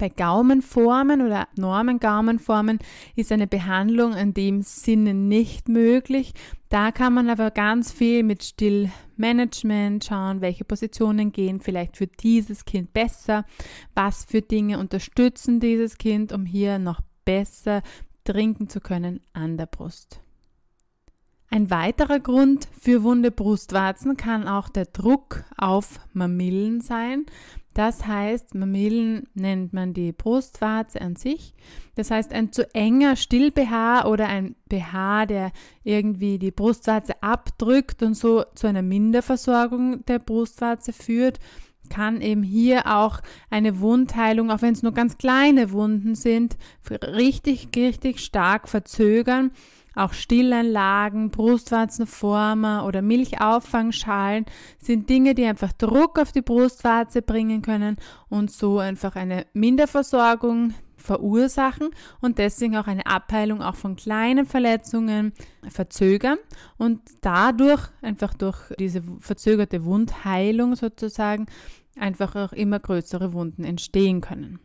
Bei 0.00 0.08
Gaumenformen 0.08 1.20
oder 1.20 1.40
abnormen 1.40 2.00
Gaumenformen 2.00 2.78
ist 3.16 3.30
eine 3.32 3.46
Behandlung 3.46 4.14
in 4.14 4.32
dem 4.32 4.62
Sinne 4.62 5.12
nicht 5.12 5.68
möglich. 5.68 6.32
Da 6.70 6.90
kann 6.90 7.12
man 7.12 7.28
aber 7.28 7.50
ganz 7.50 7.92
viel 7.92 8.22
mit 8.22 8.42
Stillmanagement 8.42 10.02
schauen, 10.02 10.40
welche 10.40 10.64
Positionen 10.64 11.32
gehen 11.32 11.60
vielleicht 11.60 11.98
für 11.98 12.06
dieses 12.06 12.64
Kind 12.64 12.94
besser, 12.94 13.44
was 13.94 14.24
für 14.24 14.40
Dinge 14.40 14.78
unterstützen 14.78 15.60
dieses 15.60 15.98
Kind, 15.98 16.32
um 16.32 16.46
hier 16.46 16.78
noch 16.78 17.02
besser 17.26 17.82
trinken 18.24 18.70
zu 18.70 18.80
können 18.80 19.20
an 19.34 19.58
der 19.58 19.66
Brust. 19.66 20.22
Ein 21.52 21.68
weiterer 21.68 22.20
Grund 22.20 22.68
für 22.80 23.02
wunde 23.02 23.32
Brustwarzen 23.32 24.16
kann 24.16 24.46
auch 24.46 24.68
der 24.68 24.86
Druck 24.86 25.44
auf 25.58 25.98
Mamillen 26.12 26.80
sein. 26.80 27.26
Das 27.74 28.06
heißt, 28.06 28.54
Mamillen 28.54 29.28
nennt 29.34 29.72
man 29.72 29.94
die 29.94 30.12
Brustwarze 30.12 31.00
an 31.00 31.16
sich. 31.16 31.54
Das 31.94 32.10
heißt, 32.10 32.32
ein 32.32 32.52
zu 32.52 32.72
enger 32.74 33.14
Still-BH 33.14 34.06
oder 34.06 34.26
ein 34.26 34.56
BH, 34.68 35.26
der 35.26 35.52
irgendwie 35.84 36.38
die 36.38 36.50
Brustwarze 36.50 37.22
abdrückt 37.22 38.02
und 38.02 38.14
so 38.14 38.44
zu 38.54 38.66
einer 38.66 38.82
Minderversorgung 38.82 40.04
der 40.06 40.18
Brustwarze 40.18 40.92
führt, 40.92 41.38
kann 41.90 42.20
eben 42.20 42.42
hier 42.42 42.86
auch 42.86 43.20
eine 43.50 43.80
Wundheilung, 43.80 44.50
auch 44.50 44.62
wenn 44.62 44.72
es 44.72 44.82
nur 44.82 44.92
ganz 44.92 45.18
kleine 45.18 45.72
Wunden 45.72 46.14
sind, 46.14 46.56
richtig, 46.90 47.68
richtig 47.76 48.20
stark 48.20 48.68
verzögern 48.68 49.50
auch 49.94 50.12
Stillanlagen, 50.12 51.30
Brustwarzenformer 51.30 52.84
oder 52.86 53.02
Milchauffangschalen 53.02 54.46
sind 54.78 55.08
Dinge, 55.08 55.34
die 55.34 55.44
einfach 55.44 55.72
Druck 55.72 56.18
auf 56.18 56.32
die 56.32 56.42
Brustwarze 56.42 57.22
bringen 57.22 57.62
können 57.62 57.96
und 58.28 58.50
so 58.50 58.78
einfach 58.78 59.16
eine 59.16 59.46
Minderversorgung 59.52 60.74
verursachen 60.96 61.90
und 62.20 62.38
deswegen 62.38 62.76
auch 62.76 62.86
eine 62.86 63.06
Abheilung 63.06 63.62
auch 63.62 63.74
von 63.74 63.96
kleinen 63.96 64.46
Verletzungen 64.46 65.32
verzögern 65.68 66.38
und 66.76 67.00
dadurch 67.22 67.88
einfach 68.02 68.34
durch 68.34 68.58
diese 68.78 69.02
verzögerte 69.20 69.84
Wundheilung 69.84 70.76
sozusagen 70.76 71.46
einfach 71.96 72.36
auch 72.36 72.52
immer 72.52 72.78
größere 72.78 73.32
Wunden 73.32 73.64
entstehen 73.64 74.20
können. 74.20 74.60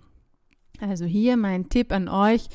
Also 0.79 1.05
hier 1.05 1.37
mein 1.37 1.69
Tipp 1.69 1.91
an 1.91 2.07
euch, 2.09 2.49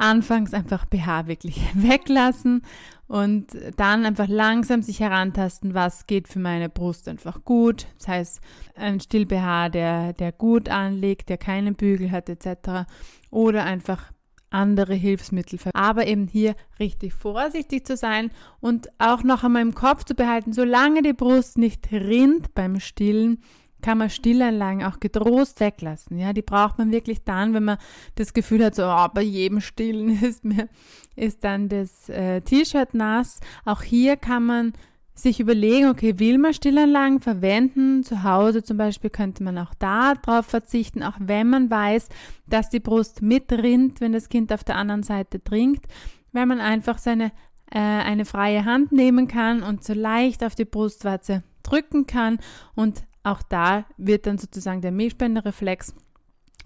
anfangs 0.00 0.54
einfach 0.54 0.86
BH 0.86 1.26
wirklich 1.26 1.60
weglassen 1.74 2.62
und 3.06 3.48
dann 3.76 4.06
einfach 4.06 4.28
langsam 4.28 4.82
sich 4.82 5.00
herantasten, 5.00 5.74
was 5.74 6.06
geht 6.06 6.28
für 6.28 6.38
meine 6.38 6.68
Brust 6.68 7.08
einfach 7.08 7.44
gut. 7.44 7.86
Das 7.98 8.08
heißt, 8.08 8.40
ein 8.76 9.00
Still-BH, 9.00 9.70
der, 9.70 10.12
der 10.12 10.32
gut 10.32 10.68
anlegt, 10.68 11.28
der 11.28 11.36
keinen 11.36 11.74
Bügel 11.74 12.12
hat 12.12 12.28
etc. 12.28 12.88
Oder 13.30 13.64
einfach 13.64 14.12
andere 14.50 14.94
Hilfsmittel. 14.94 15.58
Aber 15.74 16.06
eben 16.06 16.26
hier 16.28 16.54
richtig 16.78 17.14
vorsichtig 17.14 17.86
zu 17.86 17.96
sein 17.96 18.30
und 18.60 18.88
auch 18.98 19.22
noch 19.22 19.44
einmal 19.44 19.62
im 19.62 19.74
Kopf 19.74 20.04
zu 20.04 20.14
behalten, 20.14 20.52
solange 20.52 21.02
die 21.02 21.12
Brust 21.12 21.58
nicht 21.58 21.90
rinnt 21.92 22.54
beim 22.54 22.80
Stillen, 22.80 23.40
kann 23.80 23.98
man 23.98 24.10
Stillanlagen 24.10 24.84
auch 24.84 25.00
getrost 25.00 25.60
weglassen. 25.60 26.18
Ja, 26.18 26.32
die 26.32 26.42
braucht 26.42 26.78
man 26.78 26.92
wirklich 26.92 27.24
dann, 27.24 27.54
wenn 27.54 27.64
man 27.64 27.78
das 28.14 28.32
Gefühl 28.32 28.64
hat, 28.64 28.74
so 28.74 28.84
oh, 28.84 29.06
bei 29.12 29.22
jedem 29.22 29.60
Stillen 29.60 30.10
ist 30.22 30.44
mir 30.44 30.68
ist 31.16 31.44
dann 31.44 31.68
das 31.68 32.08
äh, 32.08 32.40
T-Shirt 32.40 32.94
nass. 32.94 33.40
Auch 33.64 33.82
hier 33.82 34.16
kann 34.16 34.46
man 34.46 34.72
sich 35.12 35.38
überlegen, 35.38 35.88
okay, 35.88 36.18
will 36.18 36.38
man 36.38 36.54
Stillanlagen 36.54 37.20
verwenden? 37.20 38.02
Zu 38.02 38.22
Hause 38.22 38.62
zum 38.62 38.76
Beispiel 38.78 39.10
könnte 39.10 39.42
man 39.42 39.58
auch 39.58 39.74
da 39.78 40.14
drauf 40.14 40.46
verzichten, 40.46 41.02
auch 41.02 41.16
wenn 41.18 41.50
man 41.50 41.70
weiß, 41.70 42.08
dass 42.46 42.70
die 42.70 42.80
Brust 42.80 43.20
mitrinnt, 43.20 44.00
wenn 44.00 44.12
das 44.12 44.28
Kind 44.28 44.52
auf 44.52 44.64
der 44.64 44.76
anderen 44.76 45.02
Seite 45.02 45.42
trinkt, 45.42 45.86
weil 46.32 46.46
man 46.46 46.60
einfach 46.60 46.96
seine 46.98 47.32
äh, 47.70 47.78
eine 47.78 48.24
freie 48.24 48.64
Hand 48.64 48.92
nehmen 48.92 49.28
kann 49.28 49.62
und 49.62 49.84
so 49.84 49.94
leicht 49.94 50.44
auf 50.44 50.54
die 50.54 50.64
Brustwarze 50.64 51.42
drücken 51.62 52.06
kann 52.06 52.38
und 52.74 53.04
auch 53.22 53.42
da 53.42 53.84
wird 53.96 54.26
dann 54.26 54.38
sozusagen 54.38 54.80
der 54.80 54.92
Milchspendereflex 54.92 55.94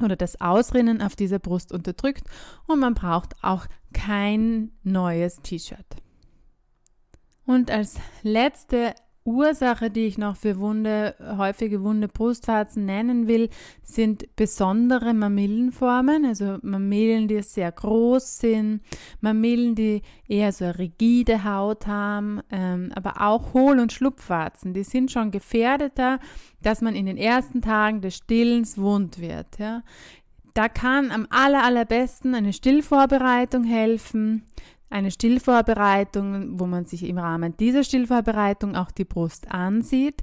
oder 0.03 0.17
das 0.17 0.41
Ausrinnen 0.41 1.03
auf 1.03 1.17
dieser 1.17 1.39
Brust 1.39 1.73
unterdrückt 1.73 2.25
und 2.67 2.81
man 2.81 2.95
braucht 2.95 3.35
auch 3.43 3.67
kein 3.93 4.73
neues 4.83 5.41
T-Shirt. 5.43 5.87
Und 7.47 7.71
als 7.71 7.99
letzte 8.23 8.95
Ursache, 9.25 9.91
die 9.91 10.07
ich 10.07 10.19
noch 10.19 10.37
für 10.37 10.59
Wunde, 10.59 11.15
häufige 11.39 11.83
Wunde 11.83 12.09
Brustwarzen 12.09 12.85
nennen 12.85 13.27
will, 13.27 13.49
sind 13.83 14.37
besondere 14.37 15.15
Mamillenformen, 15.15 16.27
also 16.27 16.59
Mamillen, 16.61 17.27
die 17.27 17.41
sehr 17.43 17.73
groß 17.73 18.39
sind, 18.39 18.83
Mamillen, 19.23 19.75
die 19.75 20.03
eher 20.29 20.53
so 20.53 20.67
eine 20.67 20.79
rigide 20.79 21.43
Haut 21.43 21.87
haben, 21.87 22.43
ähm, 22.51 22.93
aber 22.95 23.23
auch 23.23 23.55
Hohl- 23.55 23.81
und 23.81 23.93
Schlupfwarzen, 23.93 24.75
die 24.75 24.85
sind 24.85 25.11
schon 25.11 25.31
gefährdeter, 25.31 26.19
dass 26.61 26.83
man 26.83 26.95
in 26.95 27.07
den 27.07 27.17
ersten 27.17 27.63
Tagen 27.63 28.03
des 28.03 28.17
Stillens 28.17 28.77
wund 28.77 29.21
wird. 29.21 29.59
Ja. 29.59 29.83
Da 30.55 30.69
kann 30.69 31.11
am 31.11 31.27
aller, 31.31 31.65
allerbesten 31.65 32.35
eine 32.35 32.53
Stillvorbereitung 32.53 33.65
helfen 33.65 34.45
eine 34.95 35.11
Stillvorbereitung, 35.11 36.61
wo 36.61 36.67
man 36.67 36.85
sich 36.85 37.03
im 37.03 37.19
Rahmen 37.19 37.57
dieser 37.57 37.83
Stillvorbereitung 37.83 38.77
auch 38.77 38.93
die 38.93 39.05
Brust 39.05 39.51
ansieht, 39.51 40.23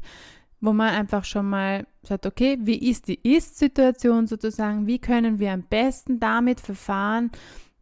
wo 0.61 0.71
man 0.71 0.93
einfach 0.93 1.25
schon 1.25 1.49
mal 1.49 1.85
sagt, 2.03 2.25
okay, 2.25 2.57
wie 2.61 2.89
ist 2.89 3.09
die 3.09 3.19
Ist-Situation 3.21 4.27
sozusagen, 4.27 4.87
wie 4.87 4.99
können 4.99 5.39
wir 5.39 5.51
am 5.51 5.63
besten 5.63 6.21
damit 6.21 6.61
verfahren, 6.61 7.31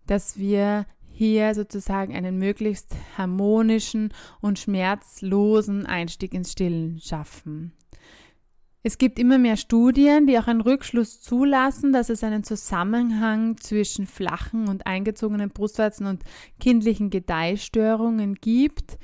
dass 0.07 0.39
wir 0.39 0.87
hier 1.11 1.53
sozusagen 1.53 2.15
einen 2.15 2.39
möglichst 2.39 2.95
harmonischen 3.17 4.11
und 4.41 4.57
schmerzlosen 4.57 5.85
Einstieg 5.85 6.33
ins 6.33 6.53
Stillen 6.53 6.99
schaffen. 6.99 7.73
Es 8.81 8.97
gibt 8.97 9.19
immer 9.19 9.37
mehr 9.37 9.57
Studien, 9.57 10.25
die 10.25 10.39
auch 10.39 10.47
einen 10.47 10.61
Rückschluss 10.61 11.19
zulassen, 11.19 11.91
dass 11.91 12.09
es 12.09 12.23
einen 12.23 12.43
Zusammenhang 12.43 13.57
zwischen 13.57 14.07
flachen 14.07 14.69
und 14.69 14.87
eingezogenen 14.87 15.49
Brustwarzen 15.49 16.07
und 16.07 16.23
kindlichen 16.59 17.09
Gedeihstörungen 17.09 18.35
gibt. 18.35 18.97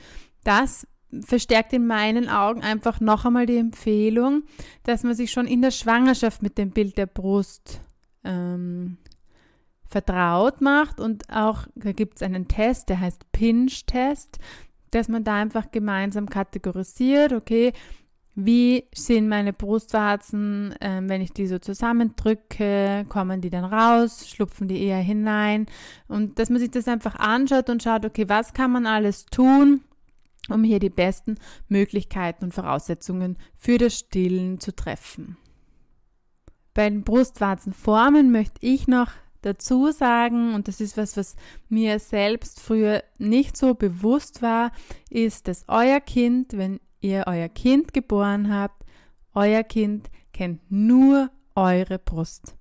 Das 0.45 0.87
verstärkt 1.21 1.73
in 1.73 1.87
meinen 1.87 2.29
Augen 2.29 2.61
einfach 2.61 2.99
noch 3.01 3.25
einmal 3.25 3.45
die 3.45 3.57
Empfehlung, 3.57 4.43
dass 4.83 5.03
man 5.03 5.13
sich 5.13 5.31
schon 5.31 5.47
in 5.47 5.61
der 5.61 5.71
Schwangerschaft 5.71 6.41
mit 6.41 6.57
dem 6.57 6.71
Bild 6.71 6.97
der 6.97 7.05
Brust 7.05 7.81
ähm, 8.23 8.97
vertraut 9.87 10.61
macht 10.61 10.99
und 10.99 11.29
auch, 11.29 11.67
da 11.75 11.91
gibt 11.91 12.17
es 12.17 12.21
einen 12.21 12.47
Test, 12.47 12.89
der 12.89 12.99
heißt 12.99 13.31
Pinch-Test, 13.31 14.39
dass 14.91 15.09
man 15.09 15.23
da 15.23 15.35
einfach 15.35 15.71
gemeinsam 15.71 16.29
kategorisiert, 16.29 17.33
okay, 17.33 17.73
wie 18.35 18.83
sind 18.93 19.29
meine 19.29 19.53
Brustwarzen, 19.53 20.73
äh, 20.81 21.01
wenn 21.03 21.21
ich 21.21 21.31
die 21.31 21.47
so 21.47 21.57
zusammendrücke, 21.57 23.05
kommen 23.07 23.39
die 23.39 23.49
dann 23.49 23.63
raus, 23.63 24.27
schlupfen 24.27 24.67
die 24.67 24.83
eher 24.83 24.99
hinein? 24.99 25.67
Und 26.09 26.37
dass 26.37 26.49
man 26.49 26.59
sich 26.59 26.71
das 26.71 26.89
einfach 26.89 27.15
anschaut 27.15 27.69
und 27.69 27.81
schaut, 27.81 28.05
okay, 28.05 28.27
was 28.27 28.53
kann 28.53 28.71
man 28.71 28.85
alles 28.85 29.25
tun, 29.25 29.81
um 30.49 30.65
hier 30.65 30.79
die 30.79 30.89
besten 30.89 31.35
Möglichkeiten 31.69 32.45
und 32.45 32.53
Voraussetzungen 32.53 33.37
für 33.57 33.77
das 33.77 33.97
Stillen 33.97 34.59
zu 34.59 34.75
treffen. 34.75 35.37
Bei 36.73 36.89
den 36.89 37.03
Brustwarzenformen 37.03 38.33
möchte 38.33 38.59
ich 38.59 38.87
noch 38.87 39.11
dazu 39.41 39.91
sagen, 39.91 40.53
und 40.53 40.67
das 40.67 40.81
ist 40.81 40.97
was, 40.97 41.15
was 41.15 41.37
mir 41.69 41.99
selbst 41.99 42.59
früher 42.59 43.01
nicht 43.17 43.55
so 43.55 43.75
bewusst 43.75 44.41
war, 44.41 44.71
ist, 45.09 45.47
dass 45.47 45.65
euer 45.69 46.01
Kind, 46.01 46.57
wenn 46.57 46.81
ihr 47.05 47.25
euer 47.27 47.49
Kind 47.49 47.93
geboren 47.93 48.53
habt, 48.53 48.83
euer 49.33 49.63
Kind 49.63 50.09
kennt 50.33 50.61
nur 50.69 51.29
eure 51.55 51.99
Brust. 51.99 52.55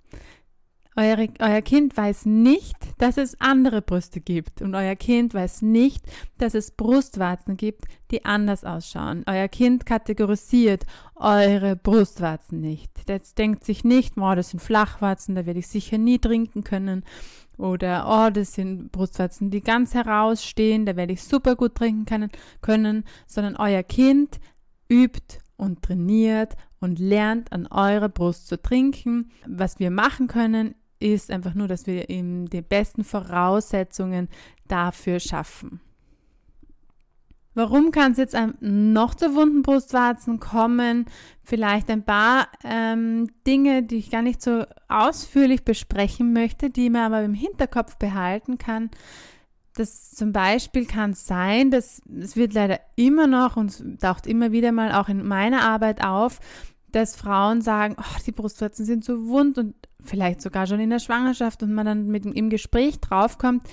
Eure, 0.97 1.29
euer 1.41 1.63
Kind 1.63 1.97
weiß 1.97 2.27
nicht, 2.27 2.77
dass 2.99 3.17
es 3.17 3.41
andere 3.41 3.83
Brüste 3.83 4.21
gibt 4.21 4.63
und 4.63 4.77
euer 4.77 4.95
Kind 4.95 5.35
weiß 5.35 5.63
nicht, 5.63 6.05
dass 6.39 6.55
es 6.55 6.71
Brustwarzen 6.71 7.57
gibt, 7.57 7.87
die 8.13 8.25
anders 8.25 8.63
ausschauen. 8.63 9.25
Euer 9.27 9.49
Kind 9.49 9.87
kategorisiert 9.87 10.87
eure 11.17 11.75
Brustwarzen 11.75 12.61
nicht. 12.61 12.93
Das 13.09 13.35
denkt 13.35 13.65
sich 13.65 13.83
nicht, 13.83 14.17
oh, 14.19 14.35
das 14.37 14.51
sind 14.51 14.61
Flachwarzen, 14.61 15.35
da 15.35 15.47
werde 15.47 15.59
ich 15.59 15.67
sicher 15.67 15.99
nie 15.99 16.21
trinken 16.21 16.63
können. 16.63 17.03
Oder, 17.57 18.07
oh, 18.09 18.31
das 18.31 18.55
sind 18.55 18.91
Brustwarzen, 18.93 19.51
die 19.51 19.61
ganz 19.61 19.95
herausstehen, 19.95 20.87
da 20.87 20.97
werde 20.97 21.13
ich 21.13 21.23
super 21.23 21.57
gut 21.57 21.75
trinken 21.75 22.05
können, 22.05 22.31
können, 22.61 23.05
sondern 23.27 23.57
euer 23.57 23.83
Kind 23.83 24.41
übt 24.91 25.39
und 25.57 25.83
trainiert 25.83 26.55
und 26.81 26.99
lernt 26.99 27.53
an 27.53 27.67
eurer 27.67 28.09
Brust 28.09 28.49
zu 28.49 28.61
trinken. 28.61 29.31
Was 29.47 29.79
wir 29.79 29.91
machen 29.91 30.27
können, 30.27 30.75
ist 30.99 31.31
einfach 31.31 31.55
nur, 31.55 31.69
dass 31.69 31.87
wir 31.87 32.11
ihm 32.11 32.49
die 32.49 32.63
besten 32.63 33.05
Voraussetzungen 33.05 34.29
dafür 34.69 35.21
schaffen. 35.21 35.81
Warum 37.55 37.93
kann 37.93 38.13
es 38.13 38.19
jetzt 38.19 38.37
noch 38.61 39.15
zu 39.15 39.35
wunden 39.35 39.63
Brustwarzen 39.63 40.41
kommen? 40.41 41.07
Vielleicht 41.45 41.89
ein 41.89 42.05
paar 42.05 42.49
ähm, 42.65 43.29
Dinge, 43.47 43.85
die 43.85 43.97
ich 43.97 44.11
gar 44.11 44.23
nicht 44.23 44.43
so 44.43 44.65
ausführlich 44.89 45.65
besprechen 45.65 46.33
möchte, 46.33 46.71
die 46.71 46.91
man 46.91 47.03
aber 47.03 47.23
im 47.23 47.35
Hinterkopf 47.35 47.97
behalten 47.97 48.59
kann. 48.59 48.91
Das 49.77 50.11
zum 50.13 50.33
Beispiel 50.33 50.87
kann 50.87 51.15
sein, 51.15 51.71
dass 51.71 52.03
es 52.21 52.37
wird 52.37 52.55
leider 52.55 52.81
immer 52.97 53.27
noch 53.27 53.57
und 53.57 54.01
taucht 54.01 54.27
immer 54.27 54.53
wieder 54.53 54.73
mal 54.73 54.93
auch 54.93 55.09
in 55.09 55.27
meiner 55.27 55.63
Arbeit 55.63 56.05
auf, 56.05 56.41
dass 56.91 57.17
Frauen 57.17 57.61
sagen, 57.61 57.97
oh, 57.99 58.19
die 58.25 58.33
Brustwarzen 58.33 58.85
sind 58.85 59.05
so 59.05 59.27
wund 59.27 59.59
und 59.59 59.75
vielleicht 60.01 60.41
sogar 60.43 60.67
schon 60.67 60.81
in 60.81 60.91
der 60.91 61.01
Schwangerschaft 61.01 61.63
und 61.63 61.73
man 61.73 61.87
dann 61.87 62.07
mit 62.07 62.25
im 62.25 62.51
Gespräch 62.51 63.01
draufkommt, 63.01 63.69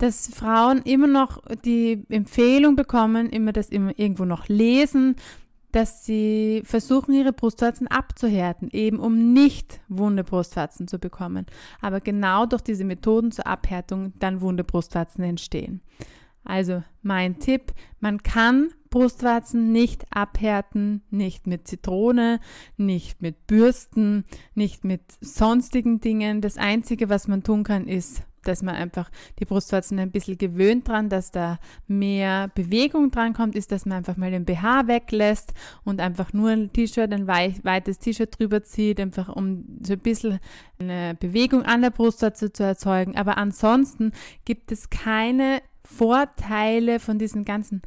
dass 0.00 0.28
Frauen 0.28 0.80
immer 0.82 1.06
noch 1.06 1.42
die 1.64 2.04
Empfehlung 2.08 2.74
bekommen, 2.74 3.28
immer 3.28 3.52
das 3.52 3.68
immer 3.68 3.92
irgendwo 3.98 4.24
noch 4.24 4.48
lesen, 4.48 5.16
dass 5.72 6.04
sie 6.04 6.62
versuchen, 6.64 7.14
ihre 7.14 7.34
Brustwarzen 7.34 7.86
abzuhärten, 7.86 8.70
eben 8.72 8.98
um 8.98 9.32
nicht 9.34 9.80
wunde 9.88 10.24
Brustwarzen 10.24 10.88
zu 10.88 10.98
bekommen. 10.98 11.46
Aber 11.82 12.00
genau 12.00 12.46
durch 12.46 12.62
diese 12.62 12.84
Methoden 12.84 13.30
zur 13.30 13.46
Abhärtung 13.46 14.14
dann 14.18 14.40
wunde 14.40 14.64
Brustwarzen 14.64 15.22
entstehen. 15.22 15.82
Also 16.44 16.82
mein 17.02 17.38
Tipp, 17.38 17.74
man 18.00 18.22
kann 18.22 18.70
Brustwarzen 18.88 19.70
nicht 19.70 20.06
abhärten, 20.10 21.02
nicht 21.10 21.46
mit 21.46 21.68
Zitrone, 21.68 22.40
nicht 22.78 23.20
mit 23.20 23.46
Bürsten, 23.46 24.24
nicht 24.54 24.82
mit 24.82 25.02
sonstigen 25.20 26.00
Dingen. 26.00 26.40
Das 26.40 26.56
Einzige, 26.56 27.10
was 27.10 27.28
man 27.28 27.42
tun 27.42 27.62
kann, 27.62 27.86
ist, 27.86 28.24
dass 28.44 28.62
man 28.62 28.74
einfach 28.74 29.10
die 29.38 29.44
Brustwarzen 29.44 29.98
ein 29.98 30.10
bisschen 30.10 30.38
gewöhnt 30.38 30.88
dran, 30.88 31.08
dass 31.08 31.30
da 31.30 31.58
mehr 31.86 32.48
Bewegung 32.54 33.10
dran 33.10 33.32
kommt, 33.32 33.54
ist, 33.54 33.72
dass 33.72 33.86
man 33.86 33.98
einfach 33.98 34.16
mal 34.16 34.30
den 34.30 34.44
BH 34.44 34.86
weglässt 34.86 35.52
und 35.84 36.00
einfach 36.00 36.32
nur 36.32 36.50
ein 36.50 36.72
T-Shirt, 36.72 37.12
ein 37.12 37.26
weites 37.26 37.98
T-Shirt 37.98 38.38
drüber 38.38 38.62
zieht, 38.62 39.00
einfach 39.00 39.28
um 39.28 39.64
so 39.82 39.94
ein 39.94 40.00
bisschen 40.00 40.38
eine 40.78 41.14
Bewegung 41.18 41.62
an 41.62 41.82
der 41.82 41.90
Brustwarze 41.90 42.52
zu 42.52 42.62
erzeugen. 42.62 43.16
Aber 43.16 43.36
ansonsten 43.36 44.12
gibt 44.44 44.72
es 44.72 44.90
keine 44.90 45.62
Vorteile 45.84 47.00
von 47.00 47.18
diesen 47.18 47.44
ganzen 47.44 47.82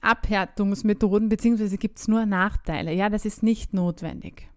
Abhärtungsmethoden, 0.00 1.28
beziehungsweise 1.28 1.76
gibt 1.76 1.98
es 1.98 2.08
nur 2.08 2.24
Nachteile. 2.24 2.92
Ja, 2.92 3.10
das 3.10 3.24
ist 3.24 3.42
nicht 3.42 3.74
notwendig. 3.74 4.48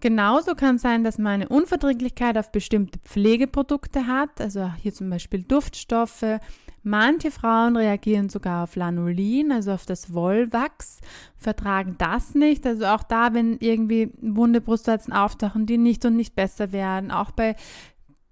Genauso 0.00 0.54
kann 0.54 0.76
es 0.76 0.82
sein, 0.82 1.04
dass 1.04 1.16
man 1.16 1.32
eine 1.32 1.48
Unverträglichkeit 1.48 2.36
auf 2.36 2.52
bestimmte 2.52 2.98
Pflegeprodukte 2.98 4.06
hat, 4.06 4.40
also 4.40 4.70
hier 4.74 4.92
zum 4.92 5.08
Beispiel 5.08 5.42
Duftstoffe. 5.42 6.38
Manche 6.82 7.30
Frauen 7.30 7.76
reagieren 7.76 8.28
sogar 8.28 8.64
auf 8.64 8.76
Lanolin, 8.76 9.50
also 9.50 9.72
auf 9.72 9.86
das 9.86 10.12
Wollwachs, 10.12 11.00
vertragen 11.36 11.96
das 11.98 12.34
nicht. 12.34 12.66
Also 12.66 12.86
auch 12.86 13.02
da, 13.02 13.32
wenn 13.34 13.56
irgendwie 13.58 14.12
wunde 14.20 14.60
Brustwarzen 14.60 15.12
auftauchen, 15.12 15.66
die 15.66 15.78
nicht 15.78 16.04
und 16.04 16.14
nicht 16.14 16.36
besser 16.36 16.72
werden, 16.72 17.10
auch 17.10 17.32
bei 17.32 17.56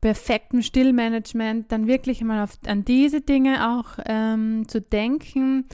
perfektem 0.02 0.60
Stillmanagement, 0.60 1.72
dann 1.72 1.86
wirklich 1.86 2.22
mal 2.22 2.44
auf, 2.44 2.58
an 2.66 2.84
diese 2.84 3.22
Dinge 3.22 3.70
auch 3.70 3.98
ähm, 4.04 4.68
zu 4.68 4.82
denken. 4.82 5.64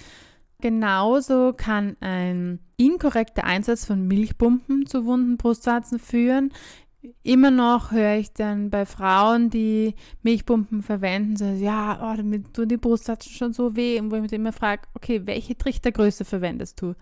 Genauso 0.60 1.52
kann 1.56 1.96
ein 2.00 2.60
inkorrekter 2.76 3.44
Einsatz 3.44 3.84
von 3.84 4.06
Milchpumpen 4.06 4.86
zu 4.86 5.04
wunden 5.04 5.36
Brustwarzen 5.36 5.98
führen. 5.98 6.52
Immer 7.22 7.50
noch 7.50 7.92
höre 7.92 8.16
ich 8.16 8.32
dann 8.34 8.68
bei 8.68 8.84
Frauen, 8.84 9.48
die 9.48 9.94
Milchpumpen 10.22 10.82
verwenden, 10.82 11.36
so, 11.36 11.46
ja, 11.46 11.98
oh, 12.02 12.14
damit 12.14 12.52
tun 12.52 12.68
die 12.68 12.76
Brustwarzen 12.76 13.32
schon 13.32 13.54
so 13.54 13.74
weh. 13.74 13.98
Und 13.98 14.10
wo 14.10 14.16
ich 14.16 14.22
mich 14.22 14.32
immer 14.32 14.52
frage, 14.52 14.82
okay, 14.94 15.22
welche 15.24 15.56
Trichtergröße 15.56 16.26
verwendest 16.26 16.82
du? 16.82 16.94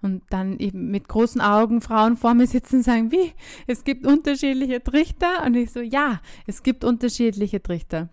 Und 0.00 0.22
dann 0.30 0.58
eben 0.58 0.90
mit 0.90 1.08
großen 1.08 1.40
Augen 1.40 1.80
Frauen 1.80 2.16
vor 2.16 2.34
mir 2.34 2.46
sitzen 2.46 2.76
und 2.76 2.82
sagen, 2.82 3.12
wie? 3.12 3.32
Es 3.66 3.84
gibt 3.84 4.06
unterschiedliche 4.06 4.82
Trichter? 4.82 5.44
Und 5.44 5.54
ich 5.54 5.72
so, 5.72 5.80
ja, 5.80 6.20
es 6.46 6.62
gibt 6.62 6.84
unterschiedliche 6.84 7.62
Trichter. 7.62 8.10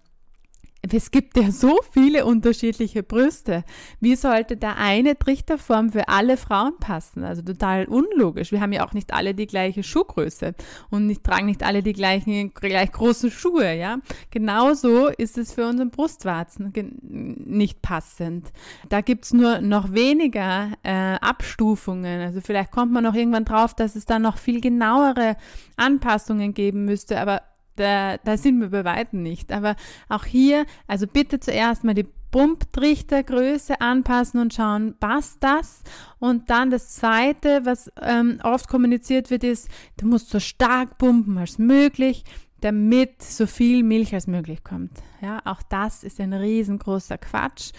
Es 0.82 1.12
gibt 1.12 1.36
ja 1.36 1.52
so 1.52 1.80
viele 1.92 2.26
unterschiedliche 2.26 3.04
Brüste. 3.04 3.66
Wie 4.00 4.16
sollte 4.16 4.56
da 4.56 4.76
eine 4.78 5.20
Trichterform 5.20 5.92
für 5.92 6.08
alle 6.08 6.38
Frauen 6.38 6.78
passen? 6.80 7.24
Also 7.24 7.42
total 7.42 7.86
unlogisch. 7.86 8.52
Wir 8.52 8.62
haben 8.62 8.72
ja 8.72 8.88
auch 8.88 8.94
nicht 8.94 9.14
alle 9.14 9.34
die 9.34 9.48
gleiche 9.48 9.84
Schuhgröße 9.84 10.56
und 10.90 11.06
nicht, 11.06 11.24
tragen 11.24 11.48
nicht 11.48 11.64
alle 11.64 11.84
die 11.84 11.94
gleichen, 11.94 12.54
gleich 12.54 12.92
großen 12.92 13.30
Schuhe, 13.30 13.74
ja. 13.76 13.98
Genauso 14.32 15.08
ist 15.08 15.38
es 15.38 15.52
für 15.52 15.68
unseren 15.68 15.92
Brustwarzen 15.92 16.72
nicht 17.04 17.82
passend. 17.82 18.52
Da 18.88 19.02
gibt's 19.02 19.34
nur 19.34 19.60
noch 19.60 19.92
weniger 19.92 20.70
äh, 20.84 21.16
Abstufungen. 21.16 22.22
Also 22.22 22.40
vielleicht 22.40 22.72
kommt 22.72 22.94
man 22.94 23.04
noch 23.04 23.16
irgendwann 23.16 23.46
drauf, 23.46 23.74
dass 23.74 23.96
es 23.96 24.06
da 24.06 24.18
noch 24.18 24.38
viel 24.38 24.62
genauere 24.62 25.36
Anpassungen 25.76 26.54
geben 26.54 26.86
müsste, 26.86 27.20
aber 27.20 27.42
da, 27.80 28.18
da 28.18 28.38
sind 28.38 28.60
wir 28.60 28.70
bei 28.70 28.84
weitem 28.84 29.24
nicht. 29.24 29.52
Aber 29.52 29.76
auch 30.10 30.26
hier, 30.26 30.66
also 30.88 31.08
bitte 31.08 31.40
zuerst 31.40 31.84
mal 31.84 31.94
die 31.94 32.08
Pumptrichtergröße 32.32 33.82
anpassen 33.82 34.40
und 34.40 34.54
schauen, 34.54 34.96
passt 35.00 35.38
das? 35.42 35.82
Und 36.20 36.50
dann 36.50 36.70
das 36.70 36.90
Zweite, 36.90 37.62
was 37.66 37.92
ähm, 38.02 38.40
oft 38.44 38.68
kommuniziert 38.68 39.32
wird, 39.32 39.44
ist, 39.44 39.70
du 39.98 40.08
musst 40.08 40.30
so 40.30 40.40
stark 40.40 40.98
pumpen 40.98 41.38
als 41.38 41.58
möglich, 41.58 42.24
damit 42.62 43.24
so 43.24 43.48
viel 43.48 43.84
Milch 43.84 44.14
als 44.14 44.28
möglich 44.28 44.64
kommt. 44.64 44.92
Ja, 45.22 45.42
auch 45.46 45.64
das 45.64 46.04
ist 46.04 46.20
ein 46.20 46.34
riesengroßer 46.34 47.18
Quatsch. 47.18 47.72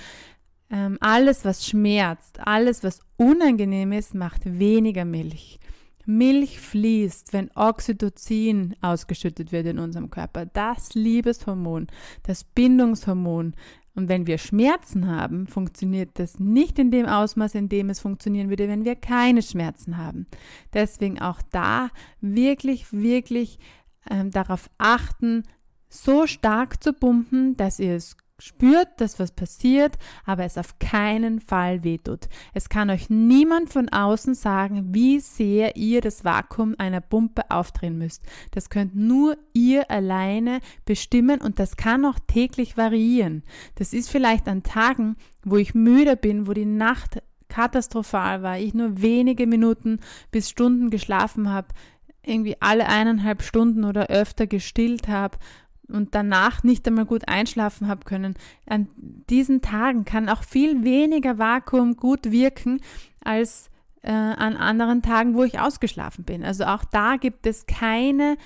Ähm, 0.71 0.99
alles, 1.01 1.45
was 1.45 1.67
schmerzt, 1.67 2.41
alles, 2.41 2.83
was 2.83 3.01
unangenehm 3.17 3.93
ist, 3.93 4.15
macht 4.15 4.43
weniger 4.59 5.05
Milch. 5.05 5.60
Milch 6.16 6.61
fließt, 6.61 7.33
wenn 7.33 7.51
Oxytocin 7.55 8.75
ausgeschüttet 8.81 9.53
wird 9.53 9.66
in 9.66 9.79
unserem 9.79 10.11
Körper. 10.11 10.46
Das 10.46 10.94
Liebeshormon, 10.94 11.88
das 12.23 12.44
Bindungshormon. 12.44 13.55
Und 13.94 14.09
wenn 14.09 14.27
wir 14.27 14.38
Schmerzen 14.38 15.09
haben, 15.09 15.46
funktioniert 15.46 16.18
das 16.18 16.38
nicht 16.38 16.79
in 16.79 16.90
dem 16.90 17.07
Ausmaß, 17.07 17.55
in 17.55 17.68
dem 17.68 17.90
es 17.90 18.01
funktionieren 18.01 18.49
würde, 18.49 18.68
wenn 18.68 18.85
wir 18.85 18.94
keine 18.94 19.42
Schmerzen 19.42 19.96
haben. 19.96 20.27
Deswegen 20.73 21.20
auch 21.20 21.42
da 21.51 21.90
wirklich, 22.20 22.92
wirklich 22.92 23.59
ähm, 24.09 24.31
darauf 24.31 24.70
achten, 24.79 25.42
so 25.88 26.27
stark 26.27 26.83
zu 26.83 26.92
pumpen, 26.92 27.57
dass 27.57 27.81
ihr 27.81 27.96
es 27.96 28.16
Spürt, 28.40 28.88
dass 28.98 29.18
was 29.18 29.33
passiert, 29.33 29.98
aber 30.24 30.44
es 30.44 30.59
auf 30.59 30.79
keinen 30.79 31.40
Fall 31.40 31.85
wehtut. 31.85 32.29
Es 32.55 32.68
kann 32.68 32.90
euch 32.90 33.11
niemand 33.11 33.70
von 33.70 33.88
außen 33.88 34.35
sagen, 34.35 34.94
wie 34.94 35.20
sehr 35.20 35.76
ihr 35.76 36.00
das 36.00 36.24
Vakuum 36.24 36.74
einer 36.79 37.00
Pumpe 37.00 37.50
aufdrehen 37.50 37.98
müsst. 37.98 38.24
Das 38.53 38.70
könnt 38.70 38.96
nur 38.96 39.37
ihr 39.53 39.90
alleine 39.90 40.61
bestimmen 40.85 41.40
und 41.40 41.59
das 41.59 41.76
kann 41.76 42.05
auch 42.05 42.18
täglich 42.26 42.76
variieren. 42.76 43.42
Das 43.74 43.92
ist 43.92 44.11
vielleicht 44.11 44.48
an 44.48 44.62
Tagen, 44.62 45.16
wo 45.44 45.57
ich 45.57 45.74
müde 45.74 46.16
bin, 46.16 46.46
wo 46.46 46.53
die 46.53 46.64
Nacht 46.64 47.22
katastrophal 47.48 48.42
war, 48.42 48.59
ich 48.59 48.74
nur 48.74 49.03
wenige 49.03 49.46
Minuten 49.46 49.98
bis 50.31 50.48
Stunden 50.48 50.88
geschlafen 50.88 51.50
habe, 51.50 51.68
irgendwie 52.24 52.57
alle 52.61 52.87
eineinhalb 52.87 53.42
Stunden 53.42 53.85
oder 53.85 54.07
öfter 54.07 54.46
gestillt 54.46 55.09
habe 55.09 55.38
und 55.92 56.14
danach 56.14 56.62
nicht 56.62 56.87
einmal 56.87 57.07
gut 57.07 57.29
einschlafen 57.29 57.88
habe 57.88 58.05
können. 58.05 58.35
An 58.66 58.88
diesen 59.29 59.61
Tagen 59.62 60.05
kann 60.05 60.29
auch 60.29 60.42
viel 60.42 60.85
weniger 60.85 61.38
Vakuum 61.38 61.96
gut 61.96 62.31
wirken 62.31 62.81
als 63.22 63.70
äh, 64.03 64.12
an 64.12 64.57
anderen 64.57 65.03
Tagen, 65.03 65.35
wo 65.35 65.44
ich 65.44 65.61
ausgeschlafen 65.61 66.24
bin. 66.24 66.44
Also 66.44 66.64
auch 66.64 66.85
da 66.85 67.16
gibt 67.16 67.46
es 67.46 67.66
keine, 67.66 68.37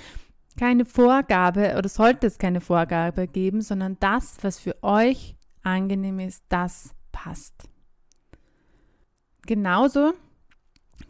keine 0.58 0.84
Vorgabe 0.84 1.76
oder 1.78 1.88
sollte 1.88 2.26
es 2.26 2.38
keine 2.38 2.60
Vorgabe 2.60 3.28
geben, 3.28 3.60
sondern 3.60 3.96
das, 4.00 4.36
was 4.42 4.58
für 4.58 4.82
euch 4.82 5.36
angenehm 5.62 6.20
ist, 6.20 6.44
das 6.48 6.94
passt. 7.12 7.68
Genauso 9.46 10.12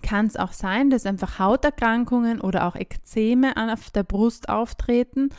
kann 0.03 0.27
es 0.27 0.37
auch 0.37 0.53
sein, 0.53 0.91
dass 0.91 1.07
einfach 1.07 1.39
Hauterkrankungen 1.39 2.41
oder 2.41 2.67
auch 2.67 2.77
Ekzeme 2.77 3.55
auf 3.73 3.91
der 3.91 4.03
Brust 4.03 4.49
auftreten, 4.49 5.31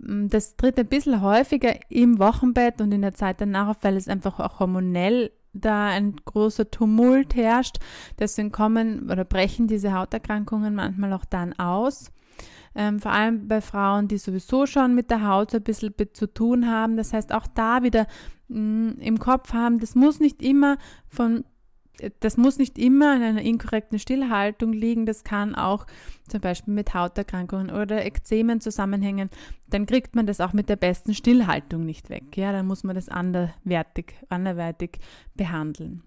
das 0.00 0.56
tritt 0.56 0.78
ein 0.78 0.86
bisschen 0.86 1.20
häufiger 1.20 1.74
im 1.88 2.18
Wochenbett 2.18 2.80
und 2.80 2.92
in 2.92 3.02
der 3.02 3.14
Zeit 3.14 3.40
danach 3.40 3.76
weil 3.82 3.96
es 3.96 4.08
einfach 4.08 4.40
auch 4.40 4.60
hormonell 4.60 5.30
da 5.52 5.86
ein 5.86 6.16
großer 6.24 6.70
Tumult 6.70 7.34
herrscht. 7.34 7.78
Deswegen 8.18 8.52
kommen 8.52 9.10
oder 9.10 9.24
brechen 9.24 9.66
diese 9.66 9.92
Hauterkrankungen 9.92 10.74
manchmal 10.74 11.12
auch 11.12 11.24
dann 11.24 11.52
aus. 11.54 12.12
Ähm, 12.74 13.00
vor 13.00 13.12
allem 13.12 13.48
bei 13.48 13.62
Frauen, 13.62 14.06
die 14.06 14.18
sowieso 14.18 14.66
schon 14.66 14.94
mit 14.94 15.10
der 15.10 15.26
Haut 15.26 15.54
ein 15.54 15.62
bisschen 15.62 15.94
zu 16.12 16.26
tun 16.26 16.70
haben. 16.70 16.96
Das 16.96 17.14
heißt, 17.14 17.32
auch 17.32 17.46
da 17.46 17.82
wieder 17.82 18.06
mh, 18.48 18.96
im 19.00 19.18
Kopf 19.18 19.54
haben, 19.54 19.78
das 19.80 19.94
muss 19.94 20.20
nicht 20.20 20.42
immer 20.42 20.76
von 21.08 21.44
das 22.20 22.36
muss 22.36 22.58
nicht 22.58 22.78
immer 22.78 23.14
an 23.14 23.22
einer 23.22 23.42
inkorrekten 23.42 23.98
Stillhaltung 23.98 24.72
liegen, 24.72 25.06
das 25.06 25.24
kann 25.24 25.54
auch 25.54 25.86
zum 26.28 26.40
Beispiel 26.40 26.74
mit 26.74 26.94
Hauterkrankungen 26.94 27.70
oder 27.70 28.04
Ekzemen 28.04 28.60
zusammenhängen. 28.60 29.30
Dann 29.68 29.86
kriegt 29.86 30.14
man 30.14 30.26
das 30.26 30.40
auch 30.40 30.52
mit 30.52 30.68
der 30.68 30.76
besten 30.76 31.14
Stillhaltung 31.14 31.84
nicht 31.84 32.10
weg. 32.10 32.36
Ja, 32.36 32.52
dann 32.52 32.66
muss 32.66 32.84
man 32.84 32.94
das 32.94 33.08
anderwertig, 33.08 34.14
anderweitig 34.28 34.98
behandeln. 35.34 36.02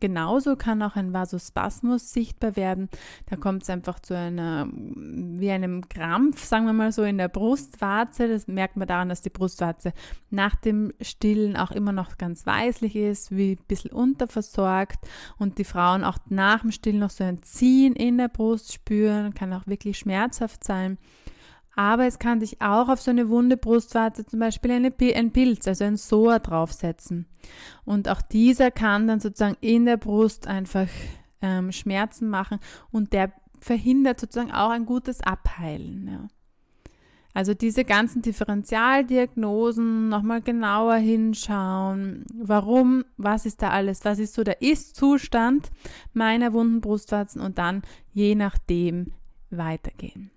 Genauso 0.00 0.56
kann 0.56 0.82
auch 0.82 0.96
ein 0.96 1.12
Vasospasmus 1.12 2.12
sichtbar 2.12 2.56
werden. 2.56 2.88
Da 3.26 3.36
kommt 3.36 3.62
es 3.62 3.70
einfach 3.70 4.00
zu 4.00 4.16
einer, 4.16 4.66
wie 4.72 5.50
einem 5.50 5.88
Krampf, 5.88 6.44
sagen 6.44 6.66
wir 6.66 6.72
mal 6.72 6.90
so, 6.90 7.02
in 7.02 7.18
der 7.18 7.28
Brustwarze. 7.28 8.28
Das 8.28 8.48
merkt 8.48 8.76
man 8.76 8.88
daran, 8.88 9.08
dass 9.08 9.22
die 9.22 9.30
Brustwarze 9.30 9.92
nach 10.30 10.56
dem 10.56 10.92
Stillen 11.00 11.56
auch 11.56 11.70
immer 11.70 11.92
noch 11.92 12.16
ganz 12.18 12.46
weißlich 12.46 12.96
ist, 12.96 13.30
wie 13.36 13.52
ein 13.52 13.64
bisschen 13.68 13.92
unterversorgt 13.92 15.06
und 15.38 15.58
die 15.58 15.64
Frauen 15.64 16.02
auch 16.02 16.18
nach 16.28 16.62
dem 16.62 16.72
Stillen 16.72 16.98
noch 16.98 17.10
so 17.10 17.24
ein 17.24 17.42
Ziehen 17.42 17.94
in 17.94 18.18
der 18.18 18.28
Brust 18.28 18.72
spüren, 18.72 19.34
kann 19.34 19.52
auch 19.52 19.66
wirklich 19.66 19.98
schmerzhaft 19.98 20.64
sein. 20.64 20.98
Aber 21.76 22.06
es 22.06 22.18
kann 22.18 22.40
sich 22.40 22.60
auch 22.60 22.88
auf 22.88 23.00
so 23.00 23.10
eine 23.10 23.28
wunde 23.28 23.56
Brustwarze 23.56 24.24
zum 24.24 24.38
Beispiel 24.38 24.70
eine, 24.70 24.92
ein 25.14 25.32
Pilz, 25.32 25.66
also 25.66 25.84
ein 25.84 25.96
Soa 25.96 26.38
draufsetzen. 26.38 27.26
Und 27.84 28.08
auch 28.08 28.22
dieser 28.22 28.70
kann 28.70 29.08
dann 29.08 29.20
sozusagen 29.20 29.56
in 29.60 29.84
der 29.84 29.96
Brust 29.96 30.46
einfach 30.46 30.88
ähm, 31.42 31.72
Schmerzen 31.72 32.28
machen 32.28 32.58
und 32.90 33.12
der 33.12 33.32
verhindert 33.58 34.20
sozusagen 34.20 34.52
auch 34.52 34.70
ein 34.70 34.86
gutes 34.86 35.20
Abheilen. 35.20 36.08
Ja. 36.10 36.28
Also 37.34 37.52
diese 37.52 37.84
ganzen 37.84 38.22
Differentialdiagnosen 38.22 40.08
nochmal 40.08 40.40
genauer 40.40 40.94
hinschauen. 40.94 42.24
Warum? 42.32 43.04
Was 43.16 43.44
ist 43.44 43.60
da 43.60 43.70
alles? 43.70 44.04
Was 44.04 44.20
ist 44.20 44.34
so 44.34 44.44
der 44.44 44.62
Ist-Zustand 44.62 45.72
meiner 46.12 46.52
wunden 46.52 46.80
Brustwarzen 46.80 47.40
und 47.40 47.58
dann 47.58 47.82
je 48.12 48.36
nachdem 48.36 49.12
weitergehen. 49.50 50.30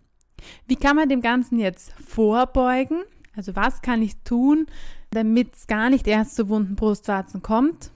Wie 0.68 0.76
kann 0.76 0.96
man 0.96 1.10
dem 1.10 1.22
Ganzen 1.22 1.60
jetzt 1.60 1.94
vorbeugen? 1.94 3.04
Also 3.36 3.56
was 3.56 3.82
kann 3.82 4.02
ich 4.02 4.16
tun, 4.24 4.68
damit 5.12 5.56
es 5.56 5.68
gar 5.68 5.90
nicht 5.90 6.08
erst 6.08 6.36
zu 6.36 6.50
wunden 6.50 6.76
Brustwarzen 6.76 7.42
kommt? 7.42 7.92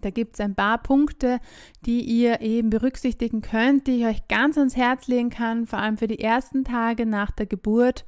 Da 0.00 0.10
gibt 0.10 0.34
es 0.34 0.40
ein 0.40 0.54
paar 0.54 0.78
Punkte, 0.78 1.40
die 1.84 2.00
ihr 2.00 2.40
eben 2.40 2.70
berücksichtigen 2.70 3.42
könnt, 3.42 3.86
die 3.86 4.00
ich 4.00 4.06
euch 4.06 4.28
ganz 4.28 4.56
ans 4.56 4.76
Herz 4.76 5.08
legen 5.08 5.30
kann, 5.30 5.66
vor 5.66 5.78
allem 5.78 5.96
für 5.96 6.06
die 6.06 6.20
ersten 6.20 6.64
Tage 6.64 7.06
nach 7.06 7.30
der 7.30 7.46
Geburt. 7.46 8.04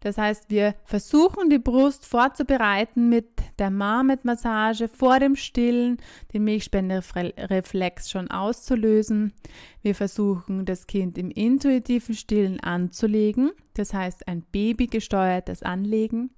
Das 0.00 0.16
heißt, 0.16 0.48
wir 0.48 0.74
versuchen 0.84 1.50
die 1.50 1.58
Brust 1.58 2.06
vorzubereiten 2.06 3.10
mit 3.10 3.26
der 3.58 3.70
Marmot-Massage 3.70 4.88
vor 4.88 5.18
dem 5.18 5.36
Stillen, 5.36 5.98
den 6.32 6.44
Milchspendereflex 6.44 8.10
schon 8.10 8.30
auszulösen. 8.30 9.34
Wir 9.82 9.94
versuchen, 9.94 10.64
das 10.64 10.86
Kind 10.86 11.18
im 11.18 11.30
intuitiven 11.30 12.14
Stillen 12.14 12.60
anzulegen, 12.60 13.50
das 13.74 13.92
heißt 13.92 14.26
ein 14.26 14.42
babygesteuertes 14.50 15.62
Anlegen. 15.62 16.30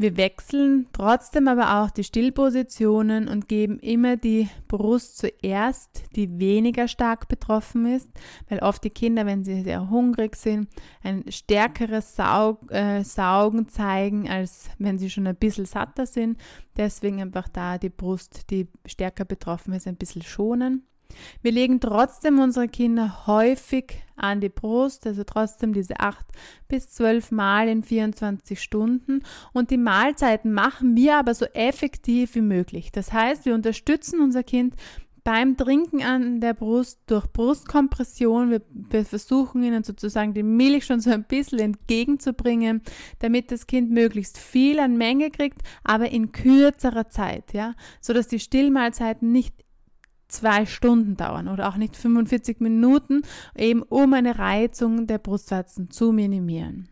Wir 0.00 0.16
wechseln 0.16 0.86
trotzdem 0.94 1.46
aber 1.46 1.82
auch 1.82 1.90
die 1.90 2.04
Stillpositionen 2.04 3.28
und 3.28 3.48
geben 3.48 3.78
immer 3.80 4.16
die 4.16 4.48
Brust 4.66 5.18
zuerst, 5.18 6.04
die 6.16 6.38
weniger 6.38 6.88
stark 6.88 7.28
betroffen 7.28 7.84
ist, 7.84 8.08
weil 8.48 8.60
oft 8.60 8.82
die 8.82 8.88
Kinder, 8.88 9.26
wenn 9.26 9.44
sie 9.44 9.60
sehr 9.60 9.90
hungrig 9.90 10.36
sind, 10.36 10.70
ein 11.02 11.30
stärkeres 11.30 12.16
Saug, 12.16 12.72
äh, 12.72 13.04
Saugen 13.04 13.68
zeigen, 13.68 14.26
als 14.26 14.70
wenn 14.78 14.98
sie 14.98 15.10
schon 15.10 15.26
ein 15.26 15.36
bisschen 15.36 15.66
satter 15.66 16.06
sind. 16.06 16.40
Deswegen 16.78 17.20
einfach 17.20 17.50
da 17.50 17.76
die 17.76 17.90
Brust, 17.90 18.48
die 18.48 18.68
stärker 18.86 19.26
betroffen 19.26 19.74
ist, 19.74 19.86
ein 19.86 19.96
bisschen 19.96 20.22
schonen. 20.22 20.86
Wir 21.42 21.52
legen 21.52 21.80
trotzdem 21.80 22.38
unsere 22.38 22.68
Kinder 22.68 23.26
häufig 23.26 24.02
an 24.16 24.40
die 24.40 24.48
Brust, 24.48 25.06
also 25.06 25.24
trotzdem 25.24 25.72
diese 25.72 25.98
acht 26.00 26.26
bis 26.68 26.90
zwölf 26.90 27.30
Mal 27.30 27.68
in 27.68 27.82
24 27.82 28.60
Stunden. 28.60 29.22
Und 29.52 29.70
die 29.70 29.78
Mahlzeiten 29.78 30.52
machen 30.52 30.96
wir 30.96 31.16
aber 31.16 31.34
so 31.34 31.46
effektiv 31.46 32.34
wie 32.34 32.42
möglich. 32.42 32.92
Das 32.92 33.12
heißt, 33.12 33.46
wir 33.46 33.54
unterstützen 33.54 34.20
unser 34.20 34.42
Kind 34.42 34.74
beim 35.24 35.56
Trinken 35.56 36.02
an 36.02 36.40
der 36.40 36.54
Brust 36.54 37.00
durch 37.06 37.26
Brustkompression. 37.26 38.50
Wir, 38.50 38.62
wir, 38.70 39.04
versuchen 39.04 39.62
ihnen 39.62 39.84
sozusagen 39.84 40.34
die 40.34 40.42
Milch 40.42 40.86
schon 40.86 41.00
so 41.00 41.10
ein 41.10 41.24
bisschen 41.24 41.58
entgegenzubringen, 41.58 42.82
damit 43.18 43.50
das 43.50 43.66
Kind 43.66 43.90
möglichst 43.90 44.38
viel 44.38 44.78
an 44.80 44.96
Menge 44.96 45.30
kriegt, 45.30 45.62
aber 45.84 46.10
in 46.10 46.32
kürzerer 46.32 47.08
Zeit, 47.08 47.52
ja, 47.52 47.74
so 48.00 48.12
dass 48.12 48.28
die 48.28 48.40
Stillmahlzeiten 48.40 49.30
nicht 49.30 49.54
zwei 50.30 50.66
Stunden 50.66 51.16
dauern 51.16 51.48
oder 51.48 51.68
auch 51.68 51.76
nicht 51.76 51.96
45 51.96 52.60
Minuten, 52.60 53.22
eben 53.56 53.82
um 53.82 54.12
eine 54.14 54.38
Reizung 54.38 55.06
der 55.06 55.18
Brustwarzen 55.18 55.90
zu 55.90 56.12
minimieren. 56.12 56.88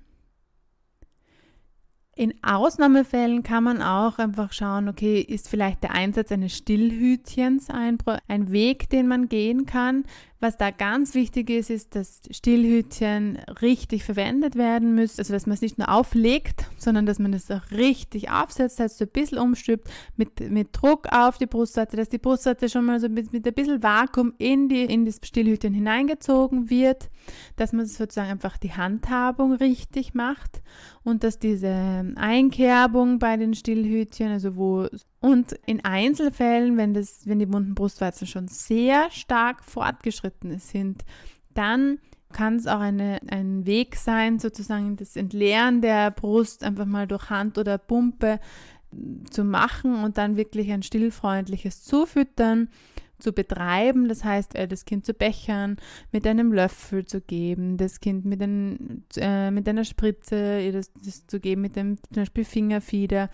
In 2.18 2.34
Ausnahmefällen 2.42 3.44
kann 3.44 3.62
man 3.62 3.80
auch 3.80 4.18
einfach 4.18 4.52
schauen, 4.52 4.88
okay, 4.88 5.20
ist 5.20 5.48
vielleicht 5.48 5.84
der 5.84 5.92
Einsatz 5.92 6.32
eines 6.32 6.56
Stillhütchens 6.56 7.70
ein, 7.70 7.96
ein 8.26 8.50
Weg, 8.50 8.90
den 8.90 9.06
man 9.06 9.28
gehen 9.28 9.66
kann. 9.66 10.02
Was 10.40 10.56
da 10.56 10.70
ganz 10.70 11.14
wichtig 11.14 11.50
ist, 11.50 11.68
ist, 11.68 11.96
dass 11.96 12.20
Stillhütchen 12.30 13.38
richtig 13.60 14.04
verwendet 14.04 14.54
werden 14.54 14.94
müssen. 14.94 15.18
Also, 15.18 15.32
dass 15.32 15.46
man 15.46 15.54
es 15.54 15.62
nicht 15.62 15.78
nur 15.78 15.88
auflegt, 15.88 16.66
sondern 16.76 17.06
dass 17.06 17.18
man 17.18 17.32
es 17.32 17.50
auch 17.50 17.72
richtig 17.72 18.30
aufsetzt, 18.30 18.78
heißt 18.78 18.98
so 18.98 19.04
ein 19.04 19.10
bisschen 19.10 19.38
umstülpt, 19.38 19.88
mit, 20.16 20.38
mit 20.48 20.68
Druck 20.72 21.08
auf 21.10 21.38
die 21.38 21.46
Brustseite, 21.46 21.96
dass 21.96 22.08
die 22.08 22.18
Brustseite 22.18 22.68
schon 22.68 22.84
mal 22.84 23.00
so 23.00 23.08
mit, 23.08 23.32
mit 23.32 23.48
ein 23.48 23.52
bisschen 23.52 23.82
Vakuum 23.82 24.32
in, 24.38 24.68
die, 24.68 24.84
in 24.84 25.04
das 25.04 25.18
Stillhütchen 25.24 25.74
hineingezogen 25.74 26.70
wird, 26.70 27.10
dass 27.56 27.72
man 27.72 27.86
sozusagen 27.86 28.30
einfach 28.30 28.58
die 28.58 28.72
Handhabung 28.72 29.54
richtig 29.54 30.14
macht 30.14 30.62
und 31.02 31.24
dass 31.24 31.40
diese 31.40 32.12
Einkerbung 32.14 33.18
bei 33.18 33.36
den 33.36 33.54
Stillhütchen, 33.54 34.28
also 34.28 34.56
wo 34.56 34.86
und 35.20 35.52
in 35.66 35.84
Einzelfällen, 35.84 36.76
wenn, 36.76 36.94
das, 36.94 37.26
wenn 37.26 37.38
die 37.38 37.52
wunden 37.52 37.74
Brustwarzen 37.74 38.26
schon 38.26 38.48
sehr 38.48 39.10
stark 39.10 39.64
fortgeschritten 39.64 40.58
sind, 40.58 41.04
dann 41.54 41.98
kann 42.32 42.56
es 42.56 42.66
auch 42.66 42.80
eine, 42.80 43.20
ein 43.28 43.66
Weg 43.66 43.96
sein, 43.96 44.38
sozusagen 44.38 44.96
das 44.96 45.16
Entleeren 45.16 45.80
der 45.80 46.10
Brust 46.10 46.62
einfach 46.62 46.84
mal 46.84 47.06
durch 47.06 47.30
Hand 47.30 47.58
oder 47.58 47.78
Pumpe 47.78 48.38
zu 49.30 49.44
machen 49.44 50.02
und 50.04 50.18
dann 50.18 50.36
wirklich 50.36 50.70
ein 50.70 50.82
stillfreundliches 50.82 51.82
Zufüttern 51.82 52.68
zu 53.18 53.32
betreiben, 53.32 54.08
das 54.08 54.24
heißt, 54.24 54.54
äh, 54.54 54.68
das 54.68 54.84
Kind 54.84 55.04
zu 55.04 55.14
bechern, 55.14 55.76
mit 56.12 56.26
einem 56.26 56.52
Löffel 56.52 57.04
zu 57.04 57.20
geben, 57.20 57.76
das 57.76 58.00
Kind 58.00 58.24
mit, 58.24 58.40
ein, 58.40 59.04
äh, 59.16 59.50
mit 59.50 59.68
einer 59.68 59.84
Spritze 59.84 60.72
das, 60.72 60.92
das 61.04 61.26
zu 61.26 61.40
geben, 61.40 61.62
mit 61.62 61.76
dem 61.76 61.96
zum 62.12 62.22
Beispiel 62.22 62.44
Fingerfieder 62.44 63.30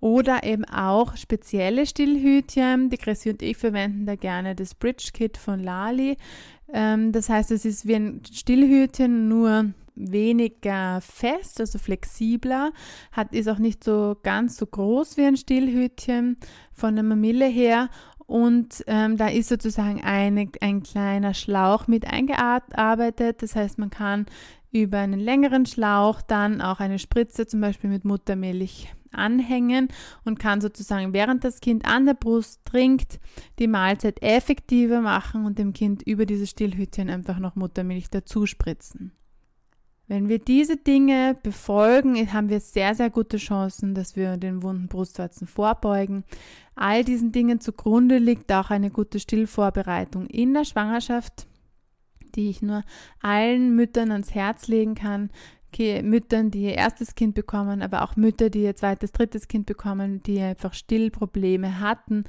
oder 0.00 0.42
eben 0.42 0.64
auch 0.64 1.16
spezielle 1.16 1.86
Stillhütchen. 1.86 2.90
Die 2.90 2.96
Chrissy 2.96 3.30
und 3.30 3.42
ich 3.42 3.56
verwenden 3.56 4.04
da 4.04 4.16
gerne 4.16 4.54
das 4.54 4.74
Bridge 4.74 5.10
Kit 5.12 5.36
von 5.36 5.60
Lali. 5.62 6.16
Ähm, 6.72 7.12
das 7.12 7.28
heißt, 7.28 7.50
es 7.52 7.64
ist 7.64 7.86
wie 7.86 7.94
ein 7.94 8.22
Stillhütchen, 8.30 9.28
nur 9.28 9.72
weniger 9.94 11.00
fest, 11.00 11.60
also 11.60 11.78
flexibler, 11.78 12.72
hat, 13.12 13.32
ist 13.32 13.48
auch 13.48 13.58
nicht 13.58 13.84
so 13.84 14.16
ganz 14.22 14.56
so 14.56 14.66
groß 14.66 15.16
wie 15.16 15.24
ein 15.24 15.36
Stillhütchen 15.36 16.38
von 16.72 16.94
der 16.94 17.04
Mamille 17.04 17.46
her 17.46 17.90
und 18.26 18.84
ähm, 18.86 19.16
da 19.16 19.28
ist 19.28 19.48
sozusagen 19.48 20.02
eine, 20.02 20.48
ein 20.60 20.82
kleiner 20.82 21.34
Schlauch 21.34 21.86
mit 21.86 22.06
eingearbeitet. 22.06 23.42
Das 23.42 23.56
heißt, 23.56 23.78
man 23.78 23.90
kann 23.90 24.26
über 24.70 24.98
einen 24.98 25.20
längeren 25.20 25.66
Schlauch 25.66 26.22
dann 26.22 26.60
auch 26.60 26.80
eine 26.80 26.98
Spritze 26.98 27.46
zum 27.46 27.60
Beispiel 27.60 27.90
mit 27.90 28.04
Muttermilch 28.04 28.88
anhängen 29.12 29.88
und 30.24 30.38
kann 30.38 30.60
sozusagen, 30.60 31.12
während 31.12 31.44
das 31.44 31.60
Kind 31.60 31.84
an 31.84 32.06
der 32.06 32.14
Brust 32.14 32.64
trinkt, 32.64 33.20
die 33.58 33.68
Mahlzeit 33.68 34.22
effektiver 34.22 35.00
machen 35.00 35.44
und 35.44 35.58
dem 35.58 35.74
Kind 35.74 36.02
über 36.02 36.24
dieses 36.24 36.50
Stillhütchen 36.50 37.10
einfach 37.10 37.38
noch 37.38 37.54
Muttermilch 37.54 38.08
dazu 38.10 38.46
spritzen. 38.46 39.12
Wenn 40.12 40.28
wir 40.28 40.40
diese 40.40 40.76
Dinge 40.76 41.38
befolgen, 41.42 42.30
haben 42.34 42.50
wir 42.50 42.60
sehr, 42.60 42.94
sehr 42.94 43.08
gute 43.08 43.38
Chancen, 43.38 43.94
dass 43.94 44.14
wir 44.14 44.36
den 44.36 44.62
wunden 44.62 44.86
Brustwarzen 44.86 45.46
vorbeugen. 45.46 46.24
All 46.74 47.02
diesen 47.02 47.32
Dingen 47.32 47.60
zugrunde 47.60 48.18
liegt 48.18 48.52
auch 48.52 48.68
eine 48.68 48.90
gute 48.90 49.18
Stillvorbereitung 49.18 50.26
in 50.26 50.52
der 50.52 50.66
Schwangerschaft, 50.66 51.46
die 52.34 52.50
ich 52.50 52.60
nur 52.60 52.84
allen 53.22 53.74
Müttern 53.74 54.12
ans 54.12 54.34
Herz 54.34 54.68
legen 54.68 54.94
kann. 54.94 55.30
Müttern, 55.78 56.50
die 56.50 56.64
ihr 56.64 56.74
erstes 56.74 57.14
Kind 57.14 57.34
bekommen, 57.34 57.80
aber 57.80 58.02
auch 58.02 58.14
Mütter, 58.14 58.50
die 58.50 58.64
ihr 58.64 58.76
zweites, 58.76 59.12
drittes 59.12 59.48
Kind 59.48 59.64
bekommen, 59.64 60.22
die 60.24 60.38
einfach 60.42 60.74
Stillprobleme 60.74 61.80
hatten, 61.80 62.24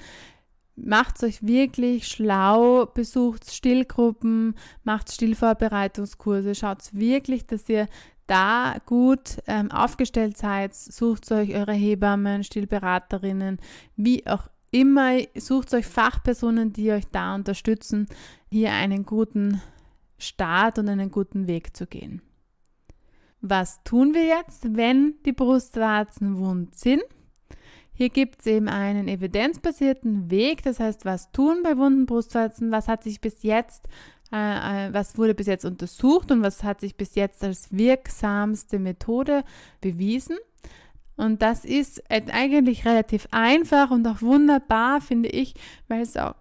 macht 0.75 1.23
euch 1.23 1.45
wirklich 1.45 2.07
schlau, 2.07 2.85
besucht 2.85 3.51
Stillgruppen, 3.51 4.55
macht 4.83 5.11
Stillvorbereitungskurse, 5.11 6.55
schaut 6.55 6.79
wirklich, 6.93 7.45
dass 7.45 7.69
ihr 7.69 7.87
da 8.27 8.75
gut 8.85 9.37
ähm, 9.47 9.71
aufgestellt 9.71 10.37
seid, 10.37 10.73
sucht 10.73 11.31
euch 11.31 11.53
eure 11.53 11.73
Hebammen, 11.73 12.43
Stillberaterinnen, 12.43 13.59
wie 13.95 14.25
auch 14.27 14.47
immer, 14.71 15.19
sucht 15.35 15.73
euch 15.73 15.85
Fachpersonen, 15.85 16.73
die 16.73 16.91
euch 16.91 17.05
da 17.11 17.35
unterstützen, 17.35 18.07
hier 18.49 18.71
einen 18.71 19.05
guten 19.05 19.61
Start 20.17 20.79
und 20.79 20.89
einen 20.89 21.11
guten 21.11 21.47
Weg 21.47 21.75
zu 21.75 21.85
gehen. 21.85 22.21
Was 23.41 23.83
tun 23.83 24.13
wir 24.13 24.25
jetzt, 24.25 24.75
wenn 24.75 25.15
die 25.25 25.33
Brustwarzen 25.33 26.37
wund 26.37 26.75
sind? 26.75 27.03
Hier 27.95 28.09
gibt 28.09 28.39
es 28.39 28.47
eben 28.47 28.67
einen 28.67 29.07
evidenzbasierten 29.07 30.31
Weg, 30.31 30.63
das 30.63 30.79
heißt, 30.79 31.05
was 31.05 31.31
tun 31.31 31.61
bei 31.63 31.77
wunden 31.77 32.05
Brustwarzen, 32.05 32.71
was 32.71 32.87
hat 32.87 33.03
sich 33.03 33.21
bis 33.21 33.43
jetzt, 33.43 33.87
äh, 34.31 34.87
äh, 34.87 34.93
was 34.93 35.17
wurde 35.17 35.35
bis 35.35 35.45
jetzt 35.45 35.65
untersucht 35.65 36.31
und 36.31 36.41
was 36.41 36.63
hat 36.63 36.81
sich 36.81 36.95
bis 36.95 37.13
jetzt 37.13 37.43
als 37.43 37.71
wirksamste 37.71 38.79
Methode 38.79 39.43
bewiesen. 39.79 40.37
Und 41.15 41.43
das 41.43 41.63
ist 41.63 42.01
eigentlich 42.09 42.85
relativ 42.85 43.27
einfach 43.29 43.91
und 43.91 44.07
auch 44.07 44.23
wunderbar, 44.23 44.99
finde 44.99 45.29
ich, 45.29 45.53
weil 45.87 46.01
es 46.01 46.17
auch 46.17 46.33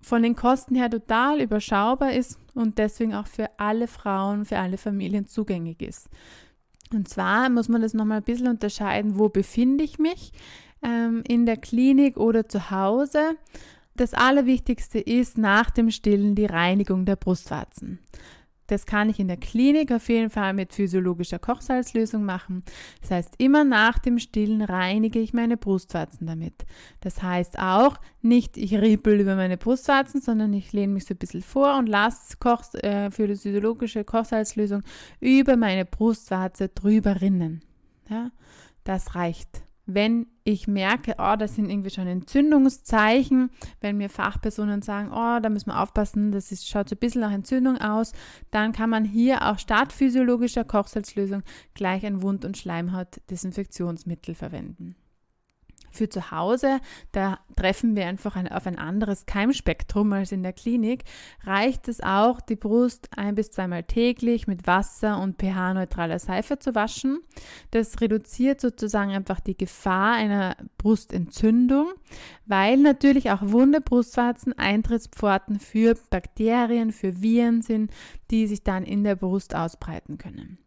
von 0.00 0.22
den 0.22 0.36
Kosten 0.36 0.74
her 0.74 0.88
total 0.88 1.42
überschaubar 1.42 2.12
ist 2.12 2.38
und 2.54 2.78
deswegen 2.78 3.14
auch 3.14 3.26
für 3.26 3.50
alle 3.58 3.86
Frauen, 3.86 4.46
für 4.46 4.58
alle 4.58 4.78
Familien 4.78 5.26
zugänglich 5.26 5.82
ist. 5.82 6.08
Und 6.94 7.08
zwar 7.08 7.50
muss 7.50 7.68
man 7.68 7.82
das 7.82 7.92
nochmal 7.92 8.18
ein 8.18 8.24
bisschen 8.24 8.48
unterscheiden, 8.48 9.18
wo 9.18 9.28
befinde 9.28 9.84
ich 9.84 9.98
mich 9.98 10.32
ähm, 10.82 11.22
in 11.26 11.46
der 11.46 11.56
Klinik 11.56 12.16
oder 12.16 12.48
zu 12.48 12.70
Hause. 12.70 13.36
Das 13.96 14.14
Allerwichtigste 14.14 15.00
ist 15.00 15.38
nach 15.38 15.70
dem 15.70 15.90
Stillen 15.90 16.34
die 16.34 16.46
Reinigung 16.46 17.04
der 17.04 17.16
Brustwarzen. 17.16 17.98
Das 18.68 18.84
kann 18.84 19.08
ich 19.08 19.18
in 19.18 19.28
der 19.28 19.38
Klinik 19.38 19.90
auf 19.90 20.08
jeden 20.10 20.28
Fall 20.28 20.52
mit 20.52 20.74
physiologischer 20.74 21.38
Kochsalzlösung 21.38 22.22
machen. 22.22 22.62
Das 23.00 23.10
heißt, 23.10 23.34
immer 23.38 23.64
nach 23.64 23.98
dem 23.98 24.18
Stillen 24.18 24.60
reinige 24.60 25.18
ich 25.18 25.32
meine 25.32 25.56
Brustwarzen 25.56 26.26
damit. 26.26 26.66
Das 27.00 27.22
heißt 27.22 27.58
auch 27.58 27.96
nicht, 28.20 28.58
ich 28.58 28.74
riepel 28.74 29.20
über 29.20 29.36
meine 29.36 29.56
Brustwarzen, 29.56 30.20
sondern 30.20 30.52
ich 30.52 30.72
lehne 30.74 30.92
mich 30.92 31.06
so 31.06 31.14
ein 31.14 31.18
bisschen 31.18 31.42
vor 31.42 31.78
und 31.78 31.88
lasse 31.88 32.36
äh, 32.82 33.10
für 33.10 33.26
die 33.26 33.36
physiologische 33.36 34.04
Kochsalzlösung 34.04 34.82
über 35.18 35.56
meine 35.56 35.86
Brustwarze 35.86 36.68
drüber 36.68 37.22
rinnen. 37.22 37.62
Ja, 38.10 38.30
das 38.84 39.14
reicht 39.14 39.62
wenn 39.88 40.26
ich 40.44 40.68
merke, 40.68 41.14
oh, 41.18 41.34
das 41.36 41.54
sind 41.54 41.70
irgendwie 41.70 41.90
schon 41.90 42.06
Entzündungszeichen, 42.06 43.50
wenn 43.80 43.96
mir 43.96 44.10
Fachpersonen 44.10 44.82
sagen, 44.82 45.10
oh, 45.10 45.40
da 45.40 45.48
müssen 45.48 45.70
wir 45.70 45.80
aufpassen, 45.80 46.30
das 46.30 46.52
ist, 46.52 46.68
schaut 46.68 46.90
so 46.90 46.94
ein 46.94 46.98
bisschen 46.98 47.22
nach 47.22 47.32
Entzündung 47.32 47.78
aus, 47.78 48.12
dann 48.50 48.72
kann 48.72 48.90
man 48.90 49.04
hier 49.06 49.46
auch 49.46 49.58
statt 49.58 49.92
physiologischer 49.92 50.64
Kochsalzlösung 50.64 51.42
gleich 51.72 52.04
ein 52.04 52.22
Wund- 52.22 52.44
und 52.44 52.58
Schleimhautdesinfektionsmittel 52.58 54.34
verwenden. 54.34 54.94
Für 55.90 56.08
zu 56.08 56.30
Hause, 56.30 56.80
da 57.12 57.38
treffen 57.56 57.96
wir 57.96 58.06
einfach 58.06 58.36
ein, 58.36 58.48
auf 58.48 58.66
ein 58.66 58.78
anderes 58.78 59.26
Keimspektrum 59.26 60.12
als 60.12 60.32
in 60.32 60.42
der 60.42 60.52
Klinik, 60.52 61.04
reicht 61.44 61.88
es 61.88 62.00
auch, 62.00 62.40
die 62.40 62.56
Brust 62.56 63.08
ein 63.16 63.34
bis 63.34 63.50
zweimal 63.50 63.84
täglich 63.84 64.46
mit 64.46 64.66
Wasser 64.66 65.20
und 65.20 65.38
pH-neutraler 65.38 66.18
Seife 66.18 66.58
zu 66.58 66.74
waschen. 66.74 67.20
Das 67.70 68.00
reduziert 68.00 68.60
sozusagen 68.60 69.10
einfach 69.10 69.40
die 69.40 69.56
Gefahr 69.56 70.14
einer 70.14 70.56
Brustentzündung, 70.78 71.92
weil 72.46 72.76
natürlich 72.76 73.30
auch 73.30 73.42
wunde 73.42 73.80
Brustwarzen 73.80 74.52
Eintrittspforten 74.52 75.60
für 75.60 75.94
Bakterien, 76.10 76.92
für 76.92 77.20
Viren 77.22 77.62
sind, 77.62 77.90
die 78.30 78.46
sich 78.46 78.62
dann 78.62 78.84
in 78.84 79.04
der 79.04 79.16
Brust 79.16 79.54
ausbreiten 79.54 80.18
können. 80.18 80.58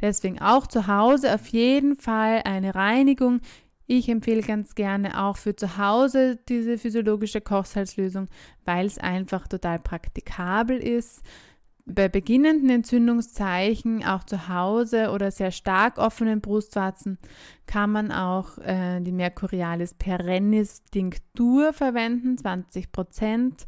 Deswegen 0.00 0.40
auch 0.40 0.66
zu 0.66 0.86
Hause 0.86 1.34
auf 1.34 1.46
jeden 1.48 1.96
Fall 1.96 2.42
eine 2.44 2.74
Reinigung 2.74 3.40
ich 3.88 4.10
empfehle 4.10 4.42
ganz 4.42 4.74
gerne 4.74 5.24
auch 5.24 5.38
für 5.38 5.56
zu 5.56 5.78
Hause 5.78 6.38
diese 6.48 6.76
physiologische 6.76 7.40
Kochsalzlösung, 7.40 8.28
weil 8.66 8.86
es 8.86 8.98
einfach 8.98 9.48
total 9.48 9.78
praktikabel 9.78 10.76
ist. 10.76 11.22
Bei 11.86 12.10
beginnenden 12.10 12.68
Entzündungszeichen, 12.68 14.04
auch 14.04 14.24
zu 14.24 14.48
Hause 14.50 15.10
oder 15.10 15.30
sehr 15.30 15.50
stark 15.50 15.96
offenen 15.96 16.42
Brustwarzen, 16.42 17.16
kann 17.64 17.90
man 17.90 18.12
auch 18.12 18.58
äh, 18.58 19.00
die 19.00 19.10
Mercurialis 19.10 19.94
perennis 19.94 20.84
Tinktur 20.90 21.72
verwenden, 21.72 22.36
20 22.36 22.92
Prozent. 22.92 23.66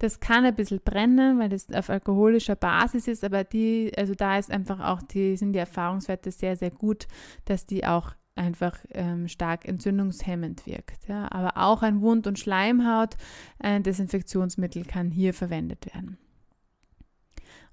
Das 0.00 0.20
kann 0.20 0.44
ein 0.44 0.54
bisschen 0.54 0.82
brennen, 0.84 1.38
weil 1.38 1.48
das 1.48 1.72
auf 1.72 1.88
alkoholischer 1.88 2.56
Basis 2.56 3.08
ist, 3.08 3.24
aber 3.24 3.42
die, 3.42 3.90
also 3.96 4.14
da 4.14 4.38
ist 4.38 4.50
einfach 4.50 4.80
auch 4.80 5.00
die, 5.00 5.38
sind 5.38 5.54
die 5.54 5.58
Erfahrungswerte 5.58 6.30
sehr, 6.30 6.56
sehr 6.56 6.70
gut, 6.70 7.06
dass 7.46 7.64
die 7.64 7.86
auch 7.86 8.12
einfach 8.34 8.78
ähm, 8.90 9.28
stark 9.28 9.66
entzündungshemmend 9.66 10.66
wirkt. 10.66 11.08
Ja. 11.08 11.30
Aber 11.30 11.56
auch 11.56 11.82
ein 11.82 12.00
Wund- 12.00 12.26
und 12.26 12.38
Schleimhaut, 12.38 13.16
ein 13.58 13.82
Desinfektionsmittel 13.82 14.84
kann 14.84 15.10
hier 15.10 15.34
verwendet 15.34 15.86
werden. 15.94 16.18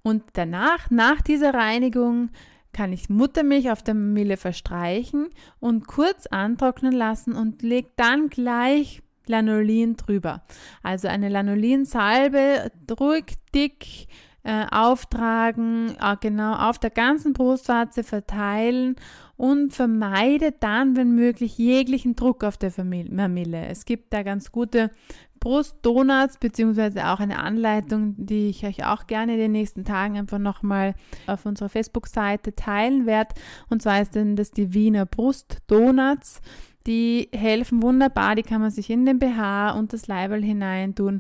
Und 0.02 0.24
danach, 0.34 0.90
nach 0.90 1.22
dieser 1.22 1.54
Reinigung, 1.54 2.30
kann 2.72 2.94
ich 2.94 3.10
Muttermilch 3.10 3.72
auf 3.72 3.84
der 3.84 3.96
Mille 3.96 4.38
verstreichen 4.38 5.30
und 5.60 5.88
kurz 5.88 6.28
antrocknen 6.28 6.94
lassen 6.94 7.34
und 7.34 7.62
lege 7.62 7.90
dann 7.96 8.30
gleich 8.30 9.02
Lanolin 9.26 9.96
drüber. 9.96 10.44
Also 10.84 11.08
eine 11.08 11.30
Lanolinsalbe, 11.30 12.72
ruhig 13.00 13.38
dick 13.54 14.08
äh, 14.44 14.66
auftragen, 14.72 15.96
äh, 16.00 16.16
genau 16.20 16.54
auf 16.56 16.80
der 16.80 16.90
ganzen 16.90 17.34
Brustwarze 17.34 18.04
verteilen 18.04 18.96
und 19.40 19.74
vermeide 19.74 20.52
dann, 20.52 20.98
wenn 20.98 21.16
möglich, 21.16 21.58
jeglichen 21.58 22.18
Druck 22.18 22.44
auf 22.44 22.58
der 22.58 22.74
Mamille. 22.84 23.68
Es 23.68 23.86
gibt 23.86 24.12
da 24.12 24.22
ganz 24.22 24.52
gute 24.52 24.92
Brustdonuts 25.40 26.40
beziehungsweise 26.40 27.08
auch 27.08 27.22
eine 27.22 27.40
Anleitung, 27.40 28.16
die 28.18 28.50
ich 28.50 28.66
euch 28.66 28.86
auch 28.86 29.08
gerne 29.08 29.36
in 29.36 29.40
den 29.40 29.54
nächsten 29.54 29.86
Tagen 29.86 30.18
einfach 30.18 30.40
nochmal 30.40 30.94
auf 31.26 31.46
unserer 31.46 31.70
Facebook-Seite 31.70 32.54
teilen 32.54 33.06
werde. 33.06 33.34
Und 33.70 33.82
zwar 33.82 34.02
ist 34.02 34.14
denn 34.14 34.36
das 34.36 34.52
die 34.52 34.74
Wiener 34.74 35.06
Brustdonuts. 35.06 36.42
Die 36.86 37.30
helfen 37.32 37.82
wunderbar, 37.82 38.36
die 38.36 38.44
kann 38.44 38.60
man 38.60 38.72
sich 38.72 38.90
in 38.90 39.06
den 39.06 39.20
BH 39.20 39.72
und 39.72 39.94
das 39.94 40.08
Leiberl 40.08 40.44
hineintun 40.44 41.20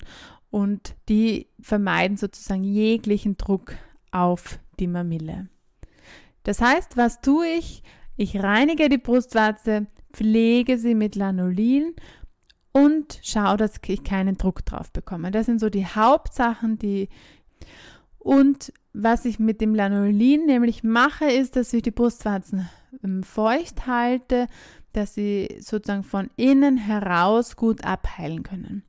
und 0.49 0.93
die 1.07 1.47
vermeiden 1.61 2.17
sozusagen 2.17 2.65
jeglichen 2.65 3.37
Druck 3.37 3.75
auf 4.11 4.59
die 4.77 4.87
Mamille. 4.87 5.47
Das 6.43 6.59
heißt, 6.59 6.97
was 6.97 7.21
tue 7.21 7.47
ich? 7.47 7.81
Ich 8.21 8.37
reinige 8.43 8.89
die 8.89 8.97
Brustwarze, 8.97 9.87
pflege 10.11 10.77
sie 10.77 10.93
mit 10.93 11.15
Lanolin 11.15 11.93
und 12.73 13.17
schaue, 13.23 13.55
dass 13.55 13.75
ich 13.87 14.03
keinen 14.03 14.37
Druck 14.37 14.65
drauf 14.65 14.91
bekomme. 14.91 15.31
Das 15.31 15.45
sind 15.45 15.61
so 15.61 15.69
die 15.69 15.85
Hauptsachen, 15.85 16.77
die 16.77 17.07
und 18.17 18.73
was 18.91 19.23
ich 19.23 19.39
mit 19.39 19.61
dem 19.61 19.73
Lanolin 19.73 20.47
nämlich 20.47 20.83
mache, 20.83 21.31
ist, 21.31 21.55
dass 21.55 21.71
ich 21.71 21.81
die 21.81 21.91
Brustwarzen 21.91 22.69
ähm, 23.05 23.23
feucht 23.23 23.87
halte, 23.87 24.47
dass 24.91 25.13
sie 25.13 25.55
sozusagen 25.61 26.03
von 26.03 26.29
innen 26.35 26.75
heraus 26.75 27.55
gut 27.55 27.85
abheilen 27.85 28.43
können. 28.43 28.83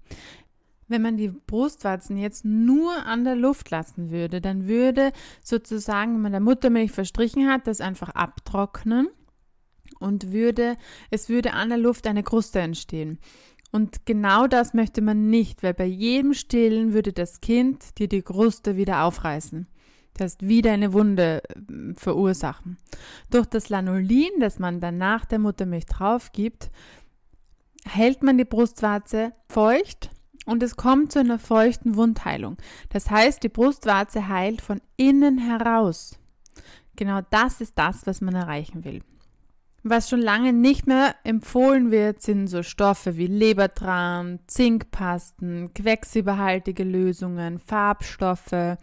Wenn 0.89 1.03
man 1.03 1.17
die 1.17 1.29
Brustwarzen 1.29 2.17
jetzt 2.17 2.45
nur 2.45 3.07
an 3.07 3.23
der 3.23 3.37
Luft 3.37 3.71
lassen 3.71 4.11
würde, 4.11 4.41
dann 4.41 4.67
würde 4.67 5.13
sozusagen, 5.41 6.15
wenn 6.15 6.23
man 6.23 6.33
der 6.33 6.41
Muttermilch 6.41 6.91
verstrichen 6.91 7.49
hat, 7.49 7.69
das 7.69 7.81
einfach 7.81 8.09
abtrocknen 8.09 9.07
und 10.01 10.33
würde, 10.33 10.77
es 11.11 11.29
würde 11.29 11.53
an 11.53 11.69
der 11.69 11.79
Luft 11.79 12.07
eine 12.07 12.23
Kruste 12.23 12.59
entstehen. 12.59 13.19
Und 13.73 14.05
genau 14.05 14.49
das 14.49 14.75
möchte 14.75 15.01
man 15.01 15.31
nicht, 15.31 15.63
weil 15.63 15.75
bei 15.75 15.87
jedem 15.87 16.35
Stillen 16.35 16.93
würde 16.93 17.13
das 17.13 17.41
Kind 17.41 17.99
dir 17.99 18.09
die 18.09 18.23
Kruste 18.23 18.77
wieder 18.77 19.05
aufreißen. 19.05 19.69
Das 20.15 20.33
heißt, 20.33 20.49
wieder 20.49 20.73
eine 20.73 20.93
Wunde 20.93 21.43
äh, 21.49 21.95
verursachen. 21.95 22.79
Durch 23.31 23.47
das 23.47 23.69
Lanolin, 23.69 24.31
das 24.41 24.59
man 24.59 24.81
dann 24.81 24.99
nach 24.99 25.25
der 25.25 25.39
Muttermilch 25.39 25.87
drauf 25.87 26.33
gibt, 26.33 26.71
hält 27.85 28.23
man 28.23 28.37
die 28.37 28.45
Brustwarze 28.45 29.33
feucht 29.49 30.11
und 30.47 30.63
es 30.63 30.77
kommt 30.77 31.13
zu 31.13 31.21
einer 31.21 31.39
feuchten 31.39 31.97
Wundheilung. 31.97 32.57
Das 32.89 33.11
heißt, 33.11 33.43
die 33.43 33.49
Brustwarze 33.49 34.29
heilt 34.29 34.61
von 34.61 34.81
innen 34.97 35.39
heraus. 35.39 36.19
Genau 36.97 37.21
das 37.31 37.61
ist 37.61 37.79
das, 37.79 38.07
was 38.07 38.21
man 38.21 38.35
erreichen 38.35 38.85
will. 38.85 39.03
Was 39.83 40.11
schon 40.11 40.21
lange 40.21 40.53
nicht 40.53 40.87
mehr 40.87 41.15
empfohlen 41.25 41.91
wird, 41.91 42.21
sind 42.21 42.49
so 42.49 42.63
Stoffe 42.63 43.17
wie 43.17 43.27
Lebertran, 43.27 44.41
Zinkpasten, 44.47 45.73
quecksilberhaltige 45.73 46.85
Lösungen, 46.85 47.59
Farbstoffe, 47.59 48.77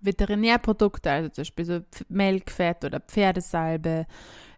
Veterinärprodukte, 0.00 1.10
also 1.10 1.28
zum 1.30 1.42
Beispiel 1.42 1.64
so 1.64 1.80
Melkfett 2.08 2.84
oder 2.84 3.00
Pferdesalbe, 3.00 4.06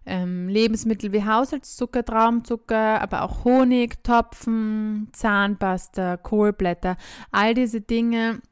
ähm, 0.05 0.49
Lebensmittel 0.49 1.13
wie 1.13 1.25
Haushaltszucker, 1.25 2.05
Traumzucker, 2.05 3.01
aber 3.01 3.23
auch 3.23 3.45
Honig, 3.45 4.05
Topfen, 4.05 5.09
Zahnpasta, 5.13 6.19
Kohlblätter, 6.19 6.97
all 7.33 7.55
diese 7.55 7.81
Dinge 7.81 8.43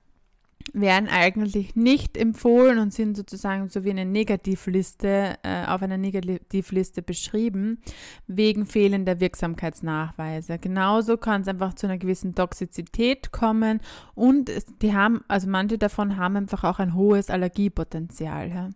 werden 0.73 1.09
eigentlich 1.09 1.77
nicht 1.77 2.17
empfohlen 2.17 2.79
und 2.79 2.93
sind 2.93 3.17
sozusagen 3.17 3.69
so 3.69 3.85
wie 3.85 3.91
eine 3.91 4.05
Negativliste, 4.05 5.37
äh, 5.43 5.67
auf 5.67 5.83
einer 5.83 5.99
Negativliste 5.99 7.03
beschrieben, 7.03 7.79
wegen 8.27 8.67
fehlender 8.67 9.21
Wirksamkeitsnachweise. 9.21 10.59
Genauso 10.59 11.17
kann 11.17 11.43
es 11.43 11.49
einfach 11.49 11.75
zu 11.75 11.87
einer 11.87 11.99
gewissen 11.99 12.35
Toxizität 12.35 13.31
kommen 13.31 13.81
und 14.15 14.49
es, 14.49 14.67
die 14.81 14.95
haben, 14.95 15.23
also 15.29 15.49
manche 15.49 15.79
davon 15.79 16.17
haben 16.17 16.37
einfach 16.37 16.65
auch 16.65 16.79
ein 16.79 16.95
hohes 16.95 17.31
Allergiepotenzial. 17.31 18.49
Ja. 18.49 18.71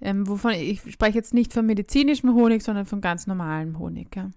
Ähm, 0.00 0.28
wovon 0.28 0.52
ich 0.52 0.80
spreche 0.92 1.18
jetzt 1.18 1.34
nicht 1.34 1.52
von 1.52 1.66
medizinischem 1.66 2.34
Honig, 2.34 2.62
sondern 2.62 2.86
von 2.86 3.00
ganz 3.00 3.26
normalem 3.26 3.78
Honig. 3.78 4.14
Ja. 4.14 4.30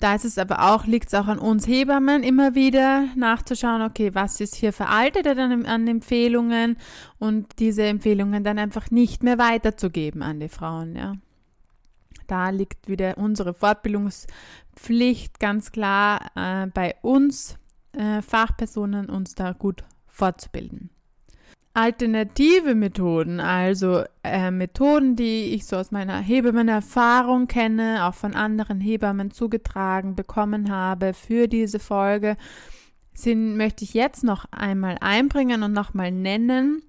Da 0.00 0.14
ist 0.14 0.24
es 0.24 0.38
aber 0.38 0.72
auch, 0.72 0.86
liegt 0.86 1.08
es 1.08 1.14
auch 1.14 1.26
an 1.26 1.40
uns 1.40 1.66
Hebammen 1.66 2.22
immer 2.22 2.54
wieder 2.54 3.08
nachzuschauen, 3.16 3.82
okay, 3.82 4.14
was 4.14 4.40
ist 4.40 4.54
hier 4.54 4.72
veraltet 4.72 5.26
an, 5.26 5.66
an 5.66 5.88
Empfehlungen 5.88 6.76
und 7.18 7.58
diese 7.58 7.82
Empfehlungen 7.82 8.44
dann 8.44 8.58
einfach 8.58 8.92
nicht 8.92 9.24
mehr 9.24 9.38
weiterzugeben 9.38 10.22
an 10.22 10.38
die 10.38 10.48
Frauen, 10.48 10.94
ja. 10.94 11.14
Da 12.28 12.50
liegt 12.50 12.88
wieder 12.88 13.16
unsere 13.16 13.54
Fortbildungspflicht 13.54 15.40
ganz 15.40 15.72
klar 15.72 16.30
äh, 16.36 16.66
bei 16.66 16.94
uns 17.00 17.56
äh, 17.92 18.20
Fachpersonen, 18.20 19.08
uns 19.08 19.34
da 19.34 19.52
gut 19.52 19.82
fortzubilden. 20.06 20.90
Alternative 21.78 22.74
Methoden, 22.74 23.38
also 23.38 24.02
äh, 24.24 24.50
Methoden, 24.50 25.14
die 25.14 25.54
ich 25.54 25.64
so 25.64 25.76
aus 25.76 25.92
meiner 25.92 26.18
Hebammen-Erfahrung 26.18 27.46
kenne, 27.46 28.04
auch 28.04 28.14
von 28.14 28.34
anderen 28.34 28.80
Hebammen 28.80 29.30
zugetragen 29.30 30.16
bekommen 30.16 30.72
habe 30.72 31.14
für 31.14 31.46
diese 31.46 31.78
Folge, 31.78 32.36
sind, 33.14 33.56
möchte 33.56 33.84
ich 33.84 33.94
jetzt 33.94 34.24
noch 34.24 34.46
einmal 34.50 34.96
einbringen 35.00 35.62
und 35.62 35.72
nochmal 35.72 36.10
nennen. 36.10 36.82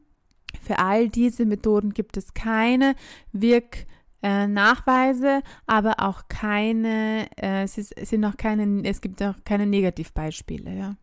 Für 0.60 0.80
all 0.80 1.08
diese 1.08 1.46
Methoden 1.46 1.94
gibt 1.94 2.18
es 2.18 2.34
keine 2.34 2.96
Wirknachweise, 3.32 5.28
äh, 5.28 5.42
aber 5.68 6.00
auch 6.00 6.24
keine, 6.30 7.28
äh, 7.38 7.62
es, 7.62 7.78
ist, 7.78 7.96
es 7.96 8.10
sind 8.10 8.22
noch 8.22 8.38
keine, 8.38 8.82
es 8.90 9.02
gibt 9.02 9.22
auch 9.22 9.36
keine 9.46 9.68
Negativbeispiele, 9.68 10.76
ja. 10.76 10.96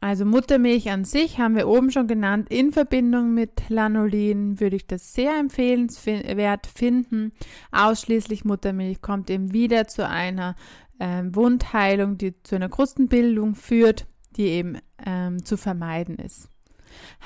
Also 0.00 0.24
Muttermilch 0.24 0.90
an 0.90 1.04
sich 1.04 1.38
haben 1.38 1.56
wir 1.56 1.68
oben 1.68 1.90
schon 1.90 2.06
genannt. 2.06 2.48
In 2.50 2.72
Verbindung 2.72 3.34
mit 3.34 3.68
Lanolin 3.68 4.58
würde 4.58 4.76
ich 4.76 4.86
das 4.86 5.12
sehr 5.12 5.38
empfehlenswert 5.38 6.66
finden. 6.66 7.32
Ausschließlich 7.70 8.46
Muttermilch 8.46 9.02
kommt 9.02 9.28
eben 9.28 9.52
wieder 9.52 9.88
zu 9.88 10.08
einer 10.08 10.56
ähm, 10.98 11.34
Wundheilung, 11.34 12.16
die 12.16 12.34
zu 12.42 12.56
einer 12.56 12.70
Krustenbildung 12.70 13.54
führt, 13.54 14.06
die 14.36 14.46
eben 14.46 14.78
ähm, 15.04 15.44
zu 15.44 15.58
vermeiden 15.58 16.16
ist. 16.16 16.48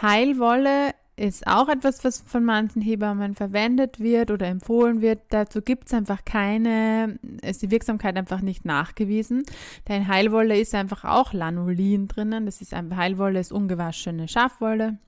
Heilwolle 0.02 0.94
ist 1.16 1.46
auch 1.46 1.68
etwas, 1.68 2.04
was 2.04 2.20
von 2.20 2.44
manchen 2.44 2.82
Hebammen 2.82 3.34
verwendet 3.34 4.00
wird 4.00 4.30
oder 4.30 4.46
empfohlen 4.46 5.00
wird. 5.00 5.20
Dazu 5.28 5.62
gibt 5.62 5.86
es 5.86 5.94
einfach 5.94 6.24
keine, 6.24 7.18
ist 7.42 7.62
die 7.62 7.70
Wirksamkeit 7.70 8.16
einfach 8.16 8.40
nicht 8.40 8.64
nachgewiesen. 8.64 9.44
Denn 9.88 10.08
Heilwolle 10.08 10.58
ist 10.58 10.74
einfach 10.74 11.04
auch 11.04 11.32
Lanolin 11.32 12.08
drinnen. 12.08 12.46
Das 12.46 12.60
ist 12.60 12.74
ein 12.74 12.96
Heilwolle, 12.96 13.40
ist 13.40 13.52
ungewaschene 13.52 14.26
Schafwolle. 14.28 14.98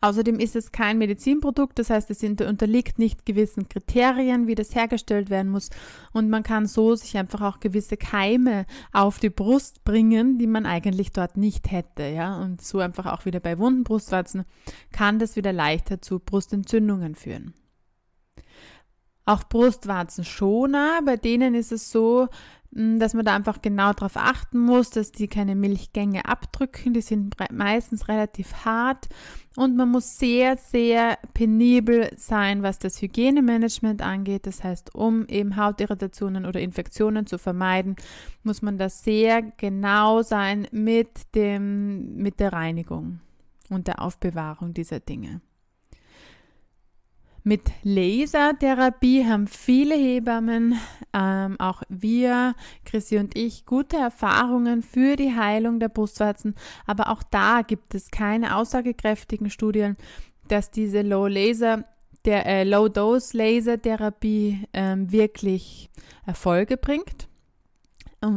Außerdem 0.00 0.38
ist 0.38 0.56
es 0.56 0.72
kein 0.72 0.98
Medizinprodukt, 0.98 1.78
das 1.78 1.90
heißt, 1.90 2.10
es 2.10 2.22
unterliegt 2.22 2.98
nicht 2.98 3.26
gewissen 3.26 3.68
Kriterien, 3.68 4.46
wie 4.46 4.54
das 4.54 4.74
hergestellt 4.74 5.30
werden 5.30 5.50
muss. 5.50 5.70
Und 6.12 6.30
man 6.30 6.42
kann 6.42 6.66
so 6.66 6.94
sich 6.94 7.16
einfach 7.16 7.42
auch 7.42 7.60
gewisse 7.60 7.96
Keime 7.96 8.66
auf 8.92 9.18
die 9.18 9.30
Brust 9.30 9.84
bringen, 9.84 10.38
die 10.38 10.46
man 10.46 10.66
eigentlich 10.66 11.12
dort 11.12 11.36
nicht 11.36 11.70
hätte. 11.70 12.04
Ja? 12.04 12.40
Und 12.40 12.60
so 12.62 12.78
einfach 12.78 13.06
auch 13.06 13.24
wieder 13.24 13.40
bei 13.40 13.58
wunden 13.58 13.84
Brustwarzen 13.84 14.44
kann 14.92 15.18
das 15.18 15.36
wieder 15.36 15.52
leichter 15.52 16.00
zu 16.02 16.18
Brustentzündungen 16.18 17.14
führen. 17.14 17.54
Auch 19.24 19.42
Brustwarzenschoner, 19.44 21.00
bei 21.04 21.16
denen 21.16 21.54
ist 21.56 21.72
es 21.72 21.90
so, 21.90 22.28
dass 22.76 23.14
man 23.14 23.24
da 23.24 23.34
einfach 23.34 23.62
genau 23.62 23.92
darauf 23.94 24.16
achten 24.16 24.58
muss, 24.58 24.90
dass 24.90 25.10
die 25.10 25.28
keine 25.28 25.54
Milchgänge 25.54 26.26
abdrücken. 26.26 26.92
Die 26.92 27.00
sind 27.00 27.34
meistens 27.50 28.08
relativ 28.08 28.66
hart 28.66 29.08
und 29.56 29.76
man 29.76 29.90
muss 29.90 30.18
sehr, 30.18 30.58
sehr 30.58 31.18
penibel 31.32 32.10
sein, 32.16 32.62
was 32.62 32.78
das 32.78 33.00
Hygienemanagement 33.00 34.02
angeht. 34.02 34.46
Das 34.46 34.62
heißt, 34.62 34.94
um 34.94 35.26
eben 35.28 35.56
Hautirritationen 35.56 36.44
oder 36.44 36.60
Infektionen 36.60 37.26
zu 37.26 37.38
vermeiden, 37.38 37.96
muss 38.42 38.60
man 38.60 38.76
da 38.76 38.90
sehr 38.90 39.40
genau 39.56 40.20
sein 40.20 40.68
mit, 40.70 41.34
dem, 41.34 42.16
mit 42.16 42.40
der 42.40 42.52
Reinigung 42.52 43.20
und 43.70 43.86
der 43.86 44.02
Aufbewahrung 44.02 44.74
dieser 44.74 45.00
Dinge. 45.00 45.40
Mit 47.48 47.70
Lasertherapie 47.84 49.24
haben 49.24 49.46
viele 49.46 49.94
Hebammen, 49.94 50.80
ähm, 51.12 51.54
auch 51.60 51.84
wir, 51.88 52.56
Chrissy 52.84 53.18
und 53.18 53.38
ich, 53.38 53.66
gute 53.66 53.98
Erfahrungen 53.98 54.82
für 54.82 55.14
die 55.14 55.32
Heilung 55.32 55.78
der 55.78 55.88
Brustwarzen. 55.88 56.56
Aber 56.88 57.08
auch 57.08 57.22
da 57.22 57.62
gibt 57.62 57.94
es 57.94 58.10
keine 58.10 58.56
aussagekräftigen 58.56 59.48
Studien, 59.48 59.96
dass 60.48 60.72
diese 60.72 61.02
Low-Laser 61.02 61.84
der 62.24 62.46
äh, 62.46 62.64
Low-Dose-Lasertherapie 62.64 64.66
ähm, 64.72 65.12
wirklich 65.12 65.88
Erfolge 66.26 66.76
bringt 66.76 67.28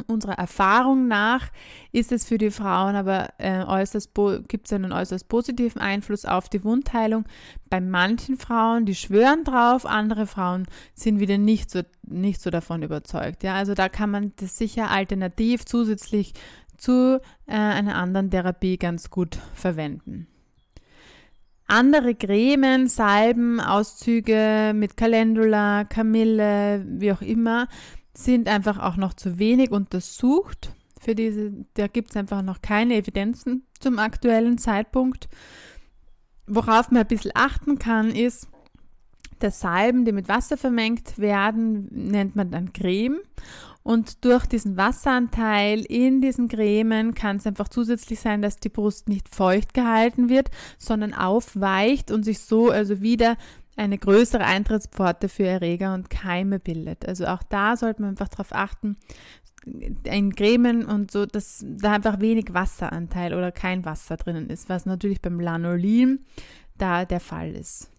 unserer 0.08 0.34
Erfahrung 0.34 1.08
nach 1.08 1.50
ist 1.92 2.12
es 2.12 2.26
für 2.26 2.38
die 2.38 2.52
Frauen 2.52 2.96
aber 2.96 3.30
äh, 3.38 3.64
äußerst 3.64 4.12
gibt 4.48 4.68
es 4.68 4.74
einen 4.74 4.92
äußerst 4.92 5.28
positiven 5.30 5.82
Einfluss 5.82 6.26
auf 6.26 6.50
die 6.50 6.64
Wundheilung. 6.64 7.26
Bei 7.70 7.80
manchen 7.80 8.38
Frauen, 8.38 8.86
die 8.86 8.96
schwören 8.96 9.44
drauf, 9.44 9.86
andere 9.86 10.28
Frauen 10.28 10.68
sind 10.94 11.20
wieder 11.20 11.38
nicht 11.38 11.72
so, 11.72 11.82
nicht 12.06 12.42
so 12.42 12.50
davon 12.50 12.84
überzeugt. 12.84 13.44
Ja, 13.44 13.56
also 13.56 13.74
da 13.74 13.90
kann 13.90 14.12
man 14.12 14.34
das 14.38 14.58
sicher 14.58 14.92
alternativ 14.92 15.66
zusätzlich 15.66 16.34
zu 16.78 17.20
äh, 17.46 17.54
einer 17.54 17.96
anderen 17.96 18.32
Therapie 18.32 18.78
ganz 18.78 19.10
gut 19.10 19.38
verwenden. 19.54 20.28
Andere 21.72 22.16
Cremen, 22.16 22.88
Salben, 22.88 23.60
Auszüge 23.60 24.72
mit 24.74 24.98
Calendula, 24.98 25.84
Kamille, 25.84 26.84
wie 26.88 27.12
auch 27.12 27.22
immer, 27.22 27.68
sind 28.24 28.48
einfach 28.48 28.80
auch 28.80 28.98
noch 28.98 29.14
zu 29.14 29.40
wenig 29.40 29.72
untersucht. 29.72 30.74
Für 31.00 31.16
diese, 31.16 31.52
da 31.76 31.88
gibt 31.88 32.12
es 32.12 32.18
einfach 32.18 32.42
noch 32.42 32.62
keine 32.62 32.96
Evidenzen 32.96 33.66
zum 33.80 34.00
aktuellen 34.00 34.58
Zeitpunkt. 34.58 35.30
Worauf 36.46 36.92
man 36.92 37.02
ein 37.02 37.08
bisschen 37.08 37.32
achten 37.36 37.80
kann, 37.80 38.12
ist, 38.12 38.48
dass 39.40 39.62
Salben, 39.62 40.04
die 40.04 40.12
mit 40.12 40.28
Wasser 40.28 40.58
vermengt 40.58 41.18
werden, 41.18 41.88
nennt 41.92 42.36
man 42.36 42.52
dann 42.52 42.74
Creme. 42.74 43.20
Und 43.84 44.26
durch 44.26 44.46
diesen 44.46 44.76
Wasseranteil 44.76 45.80
in 45.82 46.22
diesen 46.22 46.50
Cremen 46.50 47.14
kann 47.14 47.38
es 47.38 47.48
einfach 47.48 47.70
zusätzlich 47.70 48.20
sein, 48.20 48.42
dass 48.42 48.58
die 48.58 48.70
Brust 48.70 49.08
nicht 49.08 49.34
feucht 49.34 49.74
gehalten 49.74 50.28
wird, 50.28 50.52
sondern 50.78 51.14
aufweicht 51.14 52.12
und 52.12 52.24
sich 52.24 52.40
so 52.40 52.70
also 52.70 53.02
wieder 53.02 53.38
eine 53.80 53.98
größere 53.98 54.44
Eintrittspforte 54.44 55.30
für 55.30 55.46
Erreger 55.46 55.94
und 55.94 56.10
Keime 56.10 56.60
bildet. 56.60 57.08
Also 57.08 57.26
auch 57.28 57.44
da 57.44 57.78
sollte 57.78 58.02
man 58.02 58.12
einfach 58.12 58.28
darauf 58.28 58.54
achten, 58.54 58.98
in 60.04 60.36
Cremen 60.36 60.86
und 60.86 61.12
so, 61.12 61.26
dass 61.26 61.66
da 61.66 61.94
einfach 61.94 62.20
wenig 62.20 62.54
Wasseranteil 62.54 63.34
oder 63.34 63.52
kein 63.52 63.86
Wasser 63.86 64.18
drinnen 64.18 64.50
ist, 64.50 64.70
was 64.70 64.86
natürlich 64.86 65.22
beim 65.22 65.40
Lanolin 65.40 66.26
da 66.78 67.06
der 67.06 67.20
Fall 67.20 67.52
ist. 67.56 67.90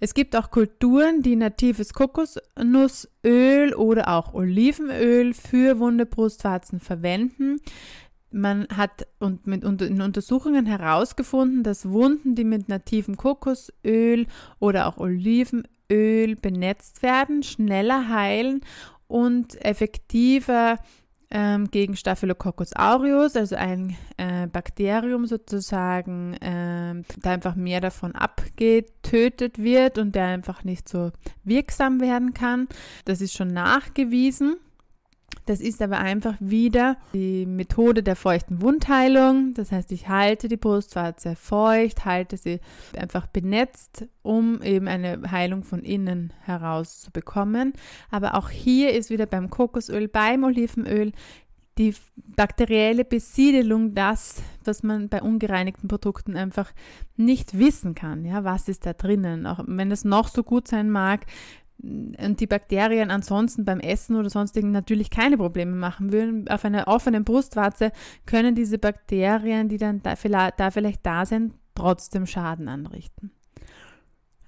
Es 0.00 0.14
gibt 0.14 0.36
auch 0.36 0.50
Kulturen, 0.50 1.22
die 1.22 1.36
natives 1.36 1.92
Kokosnussöl 1.92 3.74
oder 3.74 4.08
auch 4.08 4.32
Olivenöl 4.32 5.34
für 5.34 5.78
wunde 5.78 6.06
Brustwarzen 6.06 6.80
verwenden. 6.80 7.60
Man 8.30 8.66
hat 8.74 9.06
und 9.18 9.46
mit, 9.46 9.64
in 9.64 10.02
Untersuchungen 10.02 10.66
herausgefunden, 10.66 11.62
dass 11.62 11.88
Wunden, 11.88 12.34
die 12.34 12.44
mit 12.44 12.68
nativem 12.68 13.16
Kokosöl 13.16 14.26
oder 14.58 14.86
auch 14.86 14.98
Olivenöl 14.98 16.36
benetzt 16.36 17.02
werden, 17.02 17.42
schneller 17.42 18.08
heilen 18.08 18.60
und 19.06 19.64
effektiver 19.64 20.78
ähm, 21.30 21.70
gegen 21.70 21.96
Staphylococcus 21.96 22.74
aureus, 22.74 23.36
also 23.36 23.56
ein 23.56 23.96
äh, 24.16 24.46
Bakterium 24.46 25.26
sozusagen, 25.26 26.34
äh, 26.34 27.02
da 27.20 27.30
einfach 27.30 27.54
mehr 27.54 27.80
davon 27.80 28.14
abgetötet 28.14 29.58
wird 29.58 29.98
und 29.98 30.14
der 30.14 30.26
einfach 30.26 30.64
nicht 30.64 30.88
so 30.88 31.10
wirksam 31.44 32.00
werden 32.00 32.32
kann. 32.32 32.68
Das 33.04 33.20
ist 33.20 33.34
schon 33.34 33.48
nachgewiesen. 33.48 34.56
Das 35.48 35.60
ist 35.60 35.80
aber 35.80 35.96
einfach 35.96 36.34
wieder 36.40 36.98
die 37.14 37.46
Methode 37.46 38.02
der 38.02 38.16
feuchten 38.16 38.60
Wundheilung. 38.60 39.54
Das 39.54 39.72
heißt, 39.72 39.92
ich 39.92 40.06
halte 40.06 40.46
die 40.46 40.58
Brustwarze 40.58 41.36
feucht, 41.36 42.04
halte 42.04 42.36
sie 42.36 42.60
einfach 42.94 43.26
benetzt, 43.26 44.04
um 44.20 44.60
eben 44.60 44.88
eine 44.88 45.22
Heilung 45.30 45.62
von 45.62 45.80
innen 45.80 46.34
heraus 46.42 47.00
zu 47.00 47.10
bekommen. 47.10 47.72
Aber 48.10 48.34
auch 48.34 48.50
hier 48.50 48.92
ist 48.92 49.08
wieder 49.08 49.24
beim 49.24 49.48
Kokosöl, 49.48 50.06
beim 50.06 50.44
Olivenöl 50.44 51.12
die 51.78 51.94
bakterielle 52.16 53.06
Besiedelung 53.06 53.94
das, 53.94 54.42
was 54.64 54.82
man 54.82 55.08
bei 55.08 55.22
ungereinigten 55.22 55.88
Produkten 55.88 56.36
einfach 56.36 56.72
nicht 57.16 57.58
wissen 57.58 57.94
kann. 57.94 58.26
Ja, 58.26 58.44
was 58.44 58.68
ist 58.68 58.84
da 58.84 58.92
drinnen? 58.92 59.46
Auch 59.46 59.60
wenn 59.66 59.90
es 59.92 60.04
noch 60.04 60.28
so 60.28 60.42
gut 60.42 60.68
sein 60.68 60.90
mag, 60.90 61.24
und 61.80 62.40
die 62.40 62.46
Bakterien 62.46 63.10
ansonsten 63.10 63.64
beim 63.64 63.78
Essen 63.78 64.16
oder 64.16 64.30
sonstigen 64.30 64.72
natürlich 64.72 65.10
keine 65.10 65.36
Probleme 65.36 65.76
machen 65.76 66.12
würden, 66.12 66.48
auf 66.48 66.64
einer 66.64 66.88
offenen 66.88 67.24
Brustwarze 67.24 67.92
können 68.26 68.54
diese 68.54 68.78
Bakterien, 68.78 69.68
die 69.68 69.76
dann 69.76 70.02
da 70.02 70.16
vielleicht, 70.16 71.06
da 71.06 71.26
sind, 71.26 71.54
trotzdem 71.74 72.26
Schaden 72.26 72.68
anrichten. 72.68 73.30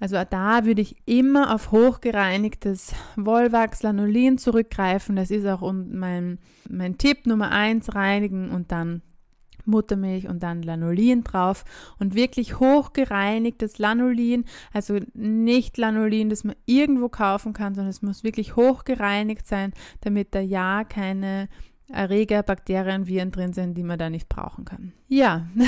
Also 0.01 0.17
da 0.29 0.65
würde 0.65 0.81
ich 0.81 0.97
immer 1.05 1.55
auf 1.55 1.73
hochgereinigtes 1.73 2.95
Wollwachs, 3.17 3.83
Lanolin 3.83 4.39
zurückgreifen. 4.39 5.15
Das 5.15 5.31
ist 5.31 5.47
auch 5.47 5.73
mein, 5.73 6.39
mein 6.69 6.97
Tipp 6.97 7.27
Nummer 7.27 7.51
eins, 7.53 7.95
reinigen 7.95 8.51
und 8.51 8.73
dann 8.73 9.03
Muttermilch 9.71 10.29
und 10.29 10.43
dann 10.43 10.63
Lanolin 10.63 11.25
drauf 11.25 11.65
und 11.99 12.15
wirklich 12.15 12.61
hochgereinigtes 12.61 13.79
Lanolin, 13.79 14.45
also 14.73 14.99
nicht 15.15 15.79
Lanolin, 15.79 16.29
das 16.29 16.45
man 16.45 16.57
irgendwo 16.67 17.09
kaufen 17.09 17.53
kann, 17.53 17.75
sondern 17.75 17.91
es 17.91 18.03
muss 18.03 18.25
wirklich 18.25 18.57
hochgereinigt 18.57 19.47
sein, 19.47 19.73
damit 20.03 20.35
da 20.35 20.41
ja 20.41 20.85
keine 20.85 21.49
Erreger, 21.89 22.43
Bakterien, 22.43 23.07
Viren 23.07 23.33
drin 23.33 23.53
sind, 23.53 23.75
die 23.75 23.83
man 23.83 23.99
da 23.99 24.11
nicht 24.11 24.29
brauchen 24.29 24.65
kann. 24.65 24.93
Ja. 25.09 25.47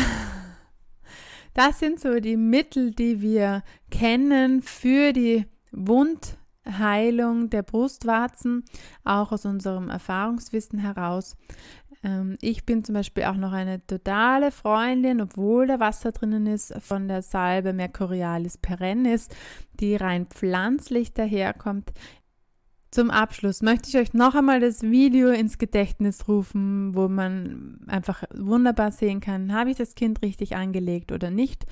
Das 1.54 1.78
sind 1.78 2.00
so 2.00 2.18
die 2.18 2.38
Mittel, 2.38 2.92
die 2.92 3.20
wir 3.20 3.62
kennen 3.90 4.62
für 4.62 5.12
die 5.12 5.44
Wundheilung 5.70 7.50
der 7.50 7.62
Brustwarzen, 7.62 8.64
auch 9.04 9.32
aus 9.32 9.44
unserem 9.44 9.90
Erfahrungswissen 9.90 10.78
heraus. 10.78 11.36
Ähm, 12.02 12.36
ich 12.40 12.64
bin 12.64 12.84
zum 12.84 12.94
Beispiel 12.94 13.24
auch 13.24 13.36
noch 13.36 13.52
eine 13.52 13.84
totale 13.86 14.50
Freundin, 14.50 15.20
obwohl 15.20 15.66
da 15.66 15.80
Wasser 15.80 16.12
drinnen 16.12 16.46
ist, 16.46 16.74
von 16.80 17.08
der 17.08 17.22
Salbe 17.22 17.72
Mercurialis 17.72 18.58
perennis, 18.58 19.28
die 19.74 19.96
rein 19.96 20.26
pflanzlich 20.26 21.12
daherkommt. 21.14 21.92
Zum 22.90 23.10
Abschluss 23.10 23.62
möchte 23.62 23.88
ich 23.88 23.96
euch 23.96 24.12
noch 24.12 24.34
einmal 24.34 24.60
das 24.60 24.82
Video 24.82 25.30
ins 25.30 25.56
Gedächtnis 25.56 26.28
rufen, 26.28 26.94
wo 26.94 27.08
man 27.08 27.80
einfach 27.86 28.24
wunderbar 28.34 28.92
sehen 28.92 29.20
kann, 29.20 29.54
habe 29.54 29.70
ich 29.70 29.78
das 29.78 29.94
Kind 29.94 30.20
richtig 30.20 30.56
angelegt 30.56 31.10
oder 31.10 31.30
nicht. 31.30 31.64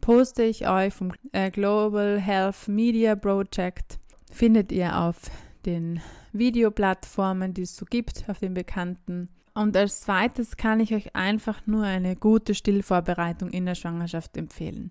Poste 0.00 0.42
ich 0.42 0.66
euch 0.66 0.94
vom 0.94 1.12
äh, 1.32 1.50
Global 1.50 2.18
Health 2.18 2.68
Media 2.68 3.14
Project. 3.14 3.98
Findet 4.30 4.72
ihr 4.72 4.98
auf 4.98 5.16
den 5.66 6.00
Videoplattformen, 6.32 7.52
die 7.52 7.62
es 7.62 7.76
so 7.76 7.84
gibt, 7.84 8.24
auf 8.28 8.38
den 8.38 8.54
bekannten 8.54 9.28
und 9.54 9.76
als 9.76 10.00
zweites 10.00 10.56
kann 10.56 10.80
ich 10.80 10.94
euch 10.94 11.14
einfach 11.14 11.66
nur 11.66 11.84
eine 11.84 12.16
gute 12.16 12.54
Stillvorbereitung 12.54 13.50
in 13.50 13.66
der 13.66 13.76
Schwangerschaft 13.76 14.36
empfehlen. 14.36 14.90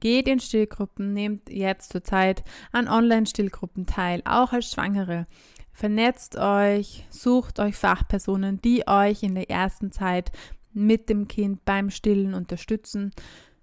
Geht 0.00 0.28
in 0.28 0.38
Stillgruppen, 0.38 1.14
nehmt 1.14 1.48
jetzt 1.48 1.92
zur 1.92 2.04
Zeit 2.04 2.44
an 2.72 2.88
Online-Stillgruppen 2.88 3.86
teil, 3.86 4.22
auch 4.26 4.52
als 4.52 4.70
Schwangere. 4.70 5.26
Vernetzt 5.72 6.36
euch, 6.36 7.06
sucht 7.08 7.58
euch 7.58 7.74
Fachpersonen, 7.74 8.60
die 8.60 8.86
euch 8.86 9.22
in 9.22 9.34
der 9.34 9.48
ersten 9.48 9.90
Zeit 9.90 10.30
mit 10.74 11.08
dem 11.08 11.26
Kind 11.26 11.64
beim 11.64 11.88
Stillen 11.88 12.34
unterstützen. 12.34 13.12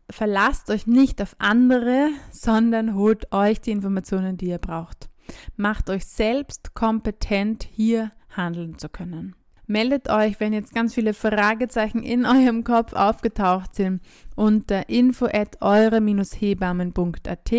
Verlasst 0.09 0.71
euch 0.71 0.87
nicht 0.87 1.21
auf 1.21 1.35
andere, 1.37 2.09
sondern 2.31 2.95
holt 2.95 3.31
euch 3.31 3.61
die 3.61 3.71
Informationen, 3.71 4.37
die 4.37 4.47
ihr 4.47 4.57
braucht. 4.57 5.09
Macht 5.55 5.91
euch 5.91 6.05
selbst 6.05 6.73
kompetent, 6.73 7.67
hier 7.71 8.11
handeln 8.35 8.79
zu 8.79 8.89
können. 8.89 9.35
Meldet 9.71 10.09
euch, 10.09 10.39
wenn 10.39 10.51
jetzt 10.51 10.73
ganz 10.73 10.95
viele 10.95 11.13
Fragezeichen 11.13 12.01
in 12.01 12.25
eurem 12.25 12.63
Kopf 12.63 12.93
aufgetaucht 12.93 13.75
sind, 13.75 14.01
unter 14.35 14.89
info 14.89 15.27
at 15.27 15.61
eure-hebammen.at. 15.61 17.51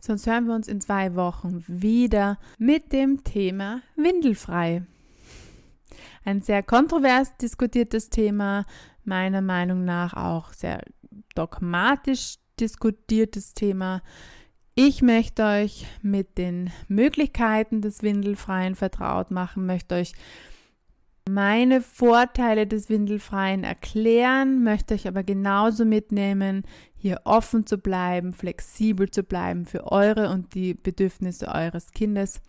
Sonst 0.00 0.26
hören 0.26 0.46
wir 0.48 0.56
uns 0.56 0.66
in 0.66 0.80
zwei 0.80 1.14
Wochen 1.14 1.62
wieder 1.68 2.36
mit 2.58 2.92
dem 2.92 3.22
Thema 3.22 3.80
Windelfrei. 3.94 4.82
Ein 6.24 6.42
sehr 6.42 6.64
kontrovers 6.64 7.36
diskutiertes 7.36 8.10
Thema, 8.10 8.64
meiner 9.04 9.40
Meinung 9.40 9.84
nach 9.84 10.14
auch 10.14 10.52
sehr 10.52 10.82
dogmatisch 11.36 12.38
diskutiertes 12.58 13.54
Thema. 13.54 14.02
Ich 14.74 15.00
möchte 15.00 15.44
euch 15.44 15.86
mit 16.02 16.38
den 16.38 16.72
Möglichkeiten 16.88 17.82
des 17.82 18.02
Windelfreien 18.02 18.74
vertraut 18.74 19.30
machen, 19.30 19.64
möchte 19.64 19.94
euch 19.94 20.14
meine 21.32 21.80
Vorteile 21.80 22.66
des 22.66 22.88
Windelfreien 22.88 23.64
erklären, 23.64 24.62
möchte 24.62 24.94
euch 24.94 25.08
aber 25.08 25.22
genauso 25.22 25.84
mitnehmen, 25.84 26.64
hier 26.96 27.20
offen 27.24 27.66
zu 27.66 27.78
bleiben, 27.78 28.32
flexibel 28.32 29.10
zu 29.10 29.22
bleiben 29.22 29.64
für 29.64 29.90
eure 29.90 30.30
und 30.30 30.54
die 30.54 30.74
Bedürfnisse 30.74 31.48
eures 31.48 31.92
Kindes. 31.92 32.40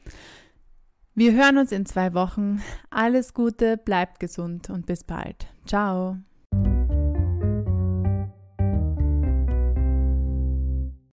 Wir 1.14 1.34
hören 1.34 1.58
uns 1.58 1.72
in 1.72 1.86
zwei 1.86 2.14
Wochen. 2.14 2.62
Alles 2.90 3.34
Gute, 3.34 3.78
bleibt 3.78 4.20
gesund 4.20 4.70
und 4.70 4.86
bis 4.86 5.04
bald. 5.04 5.48
Ciao. 5.66 6.18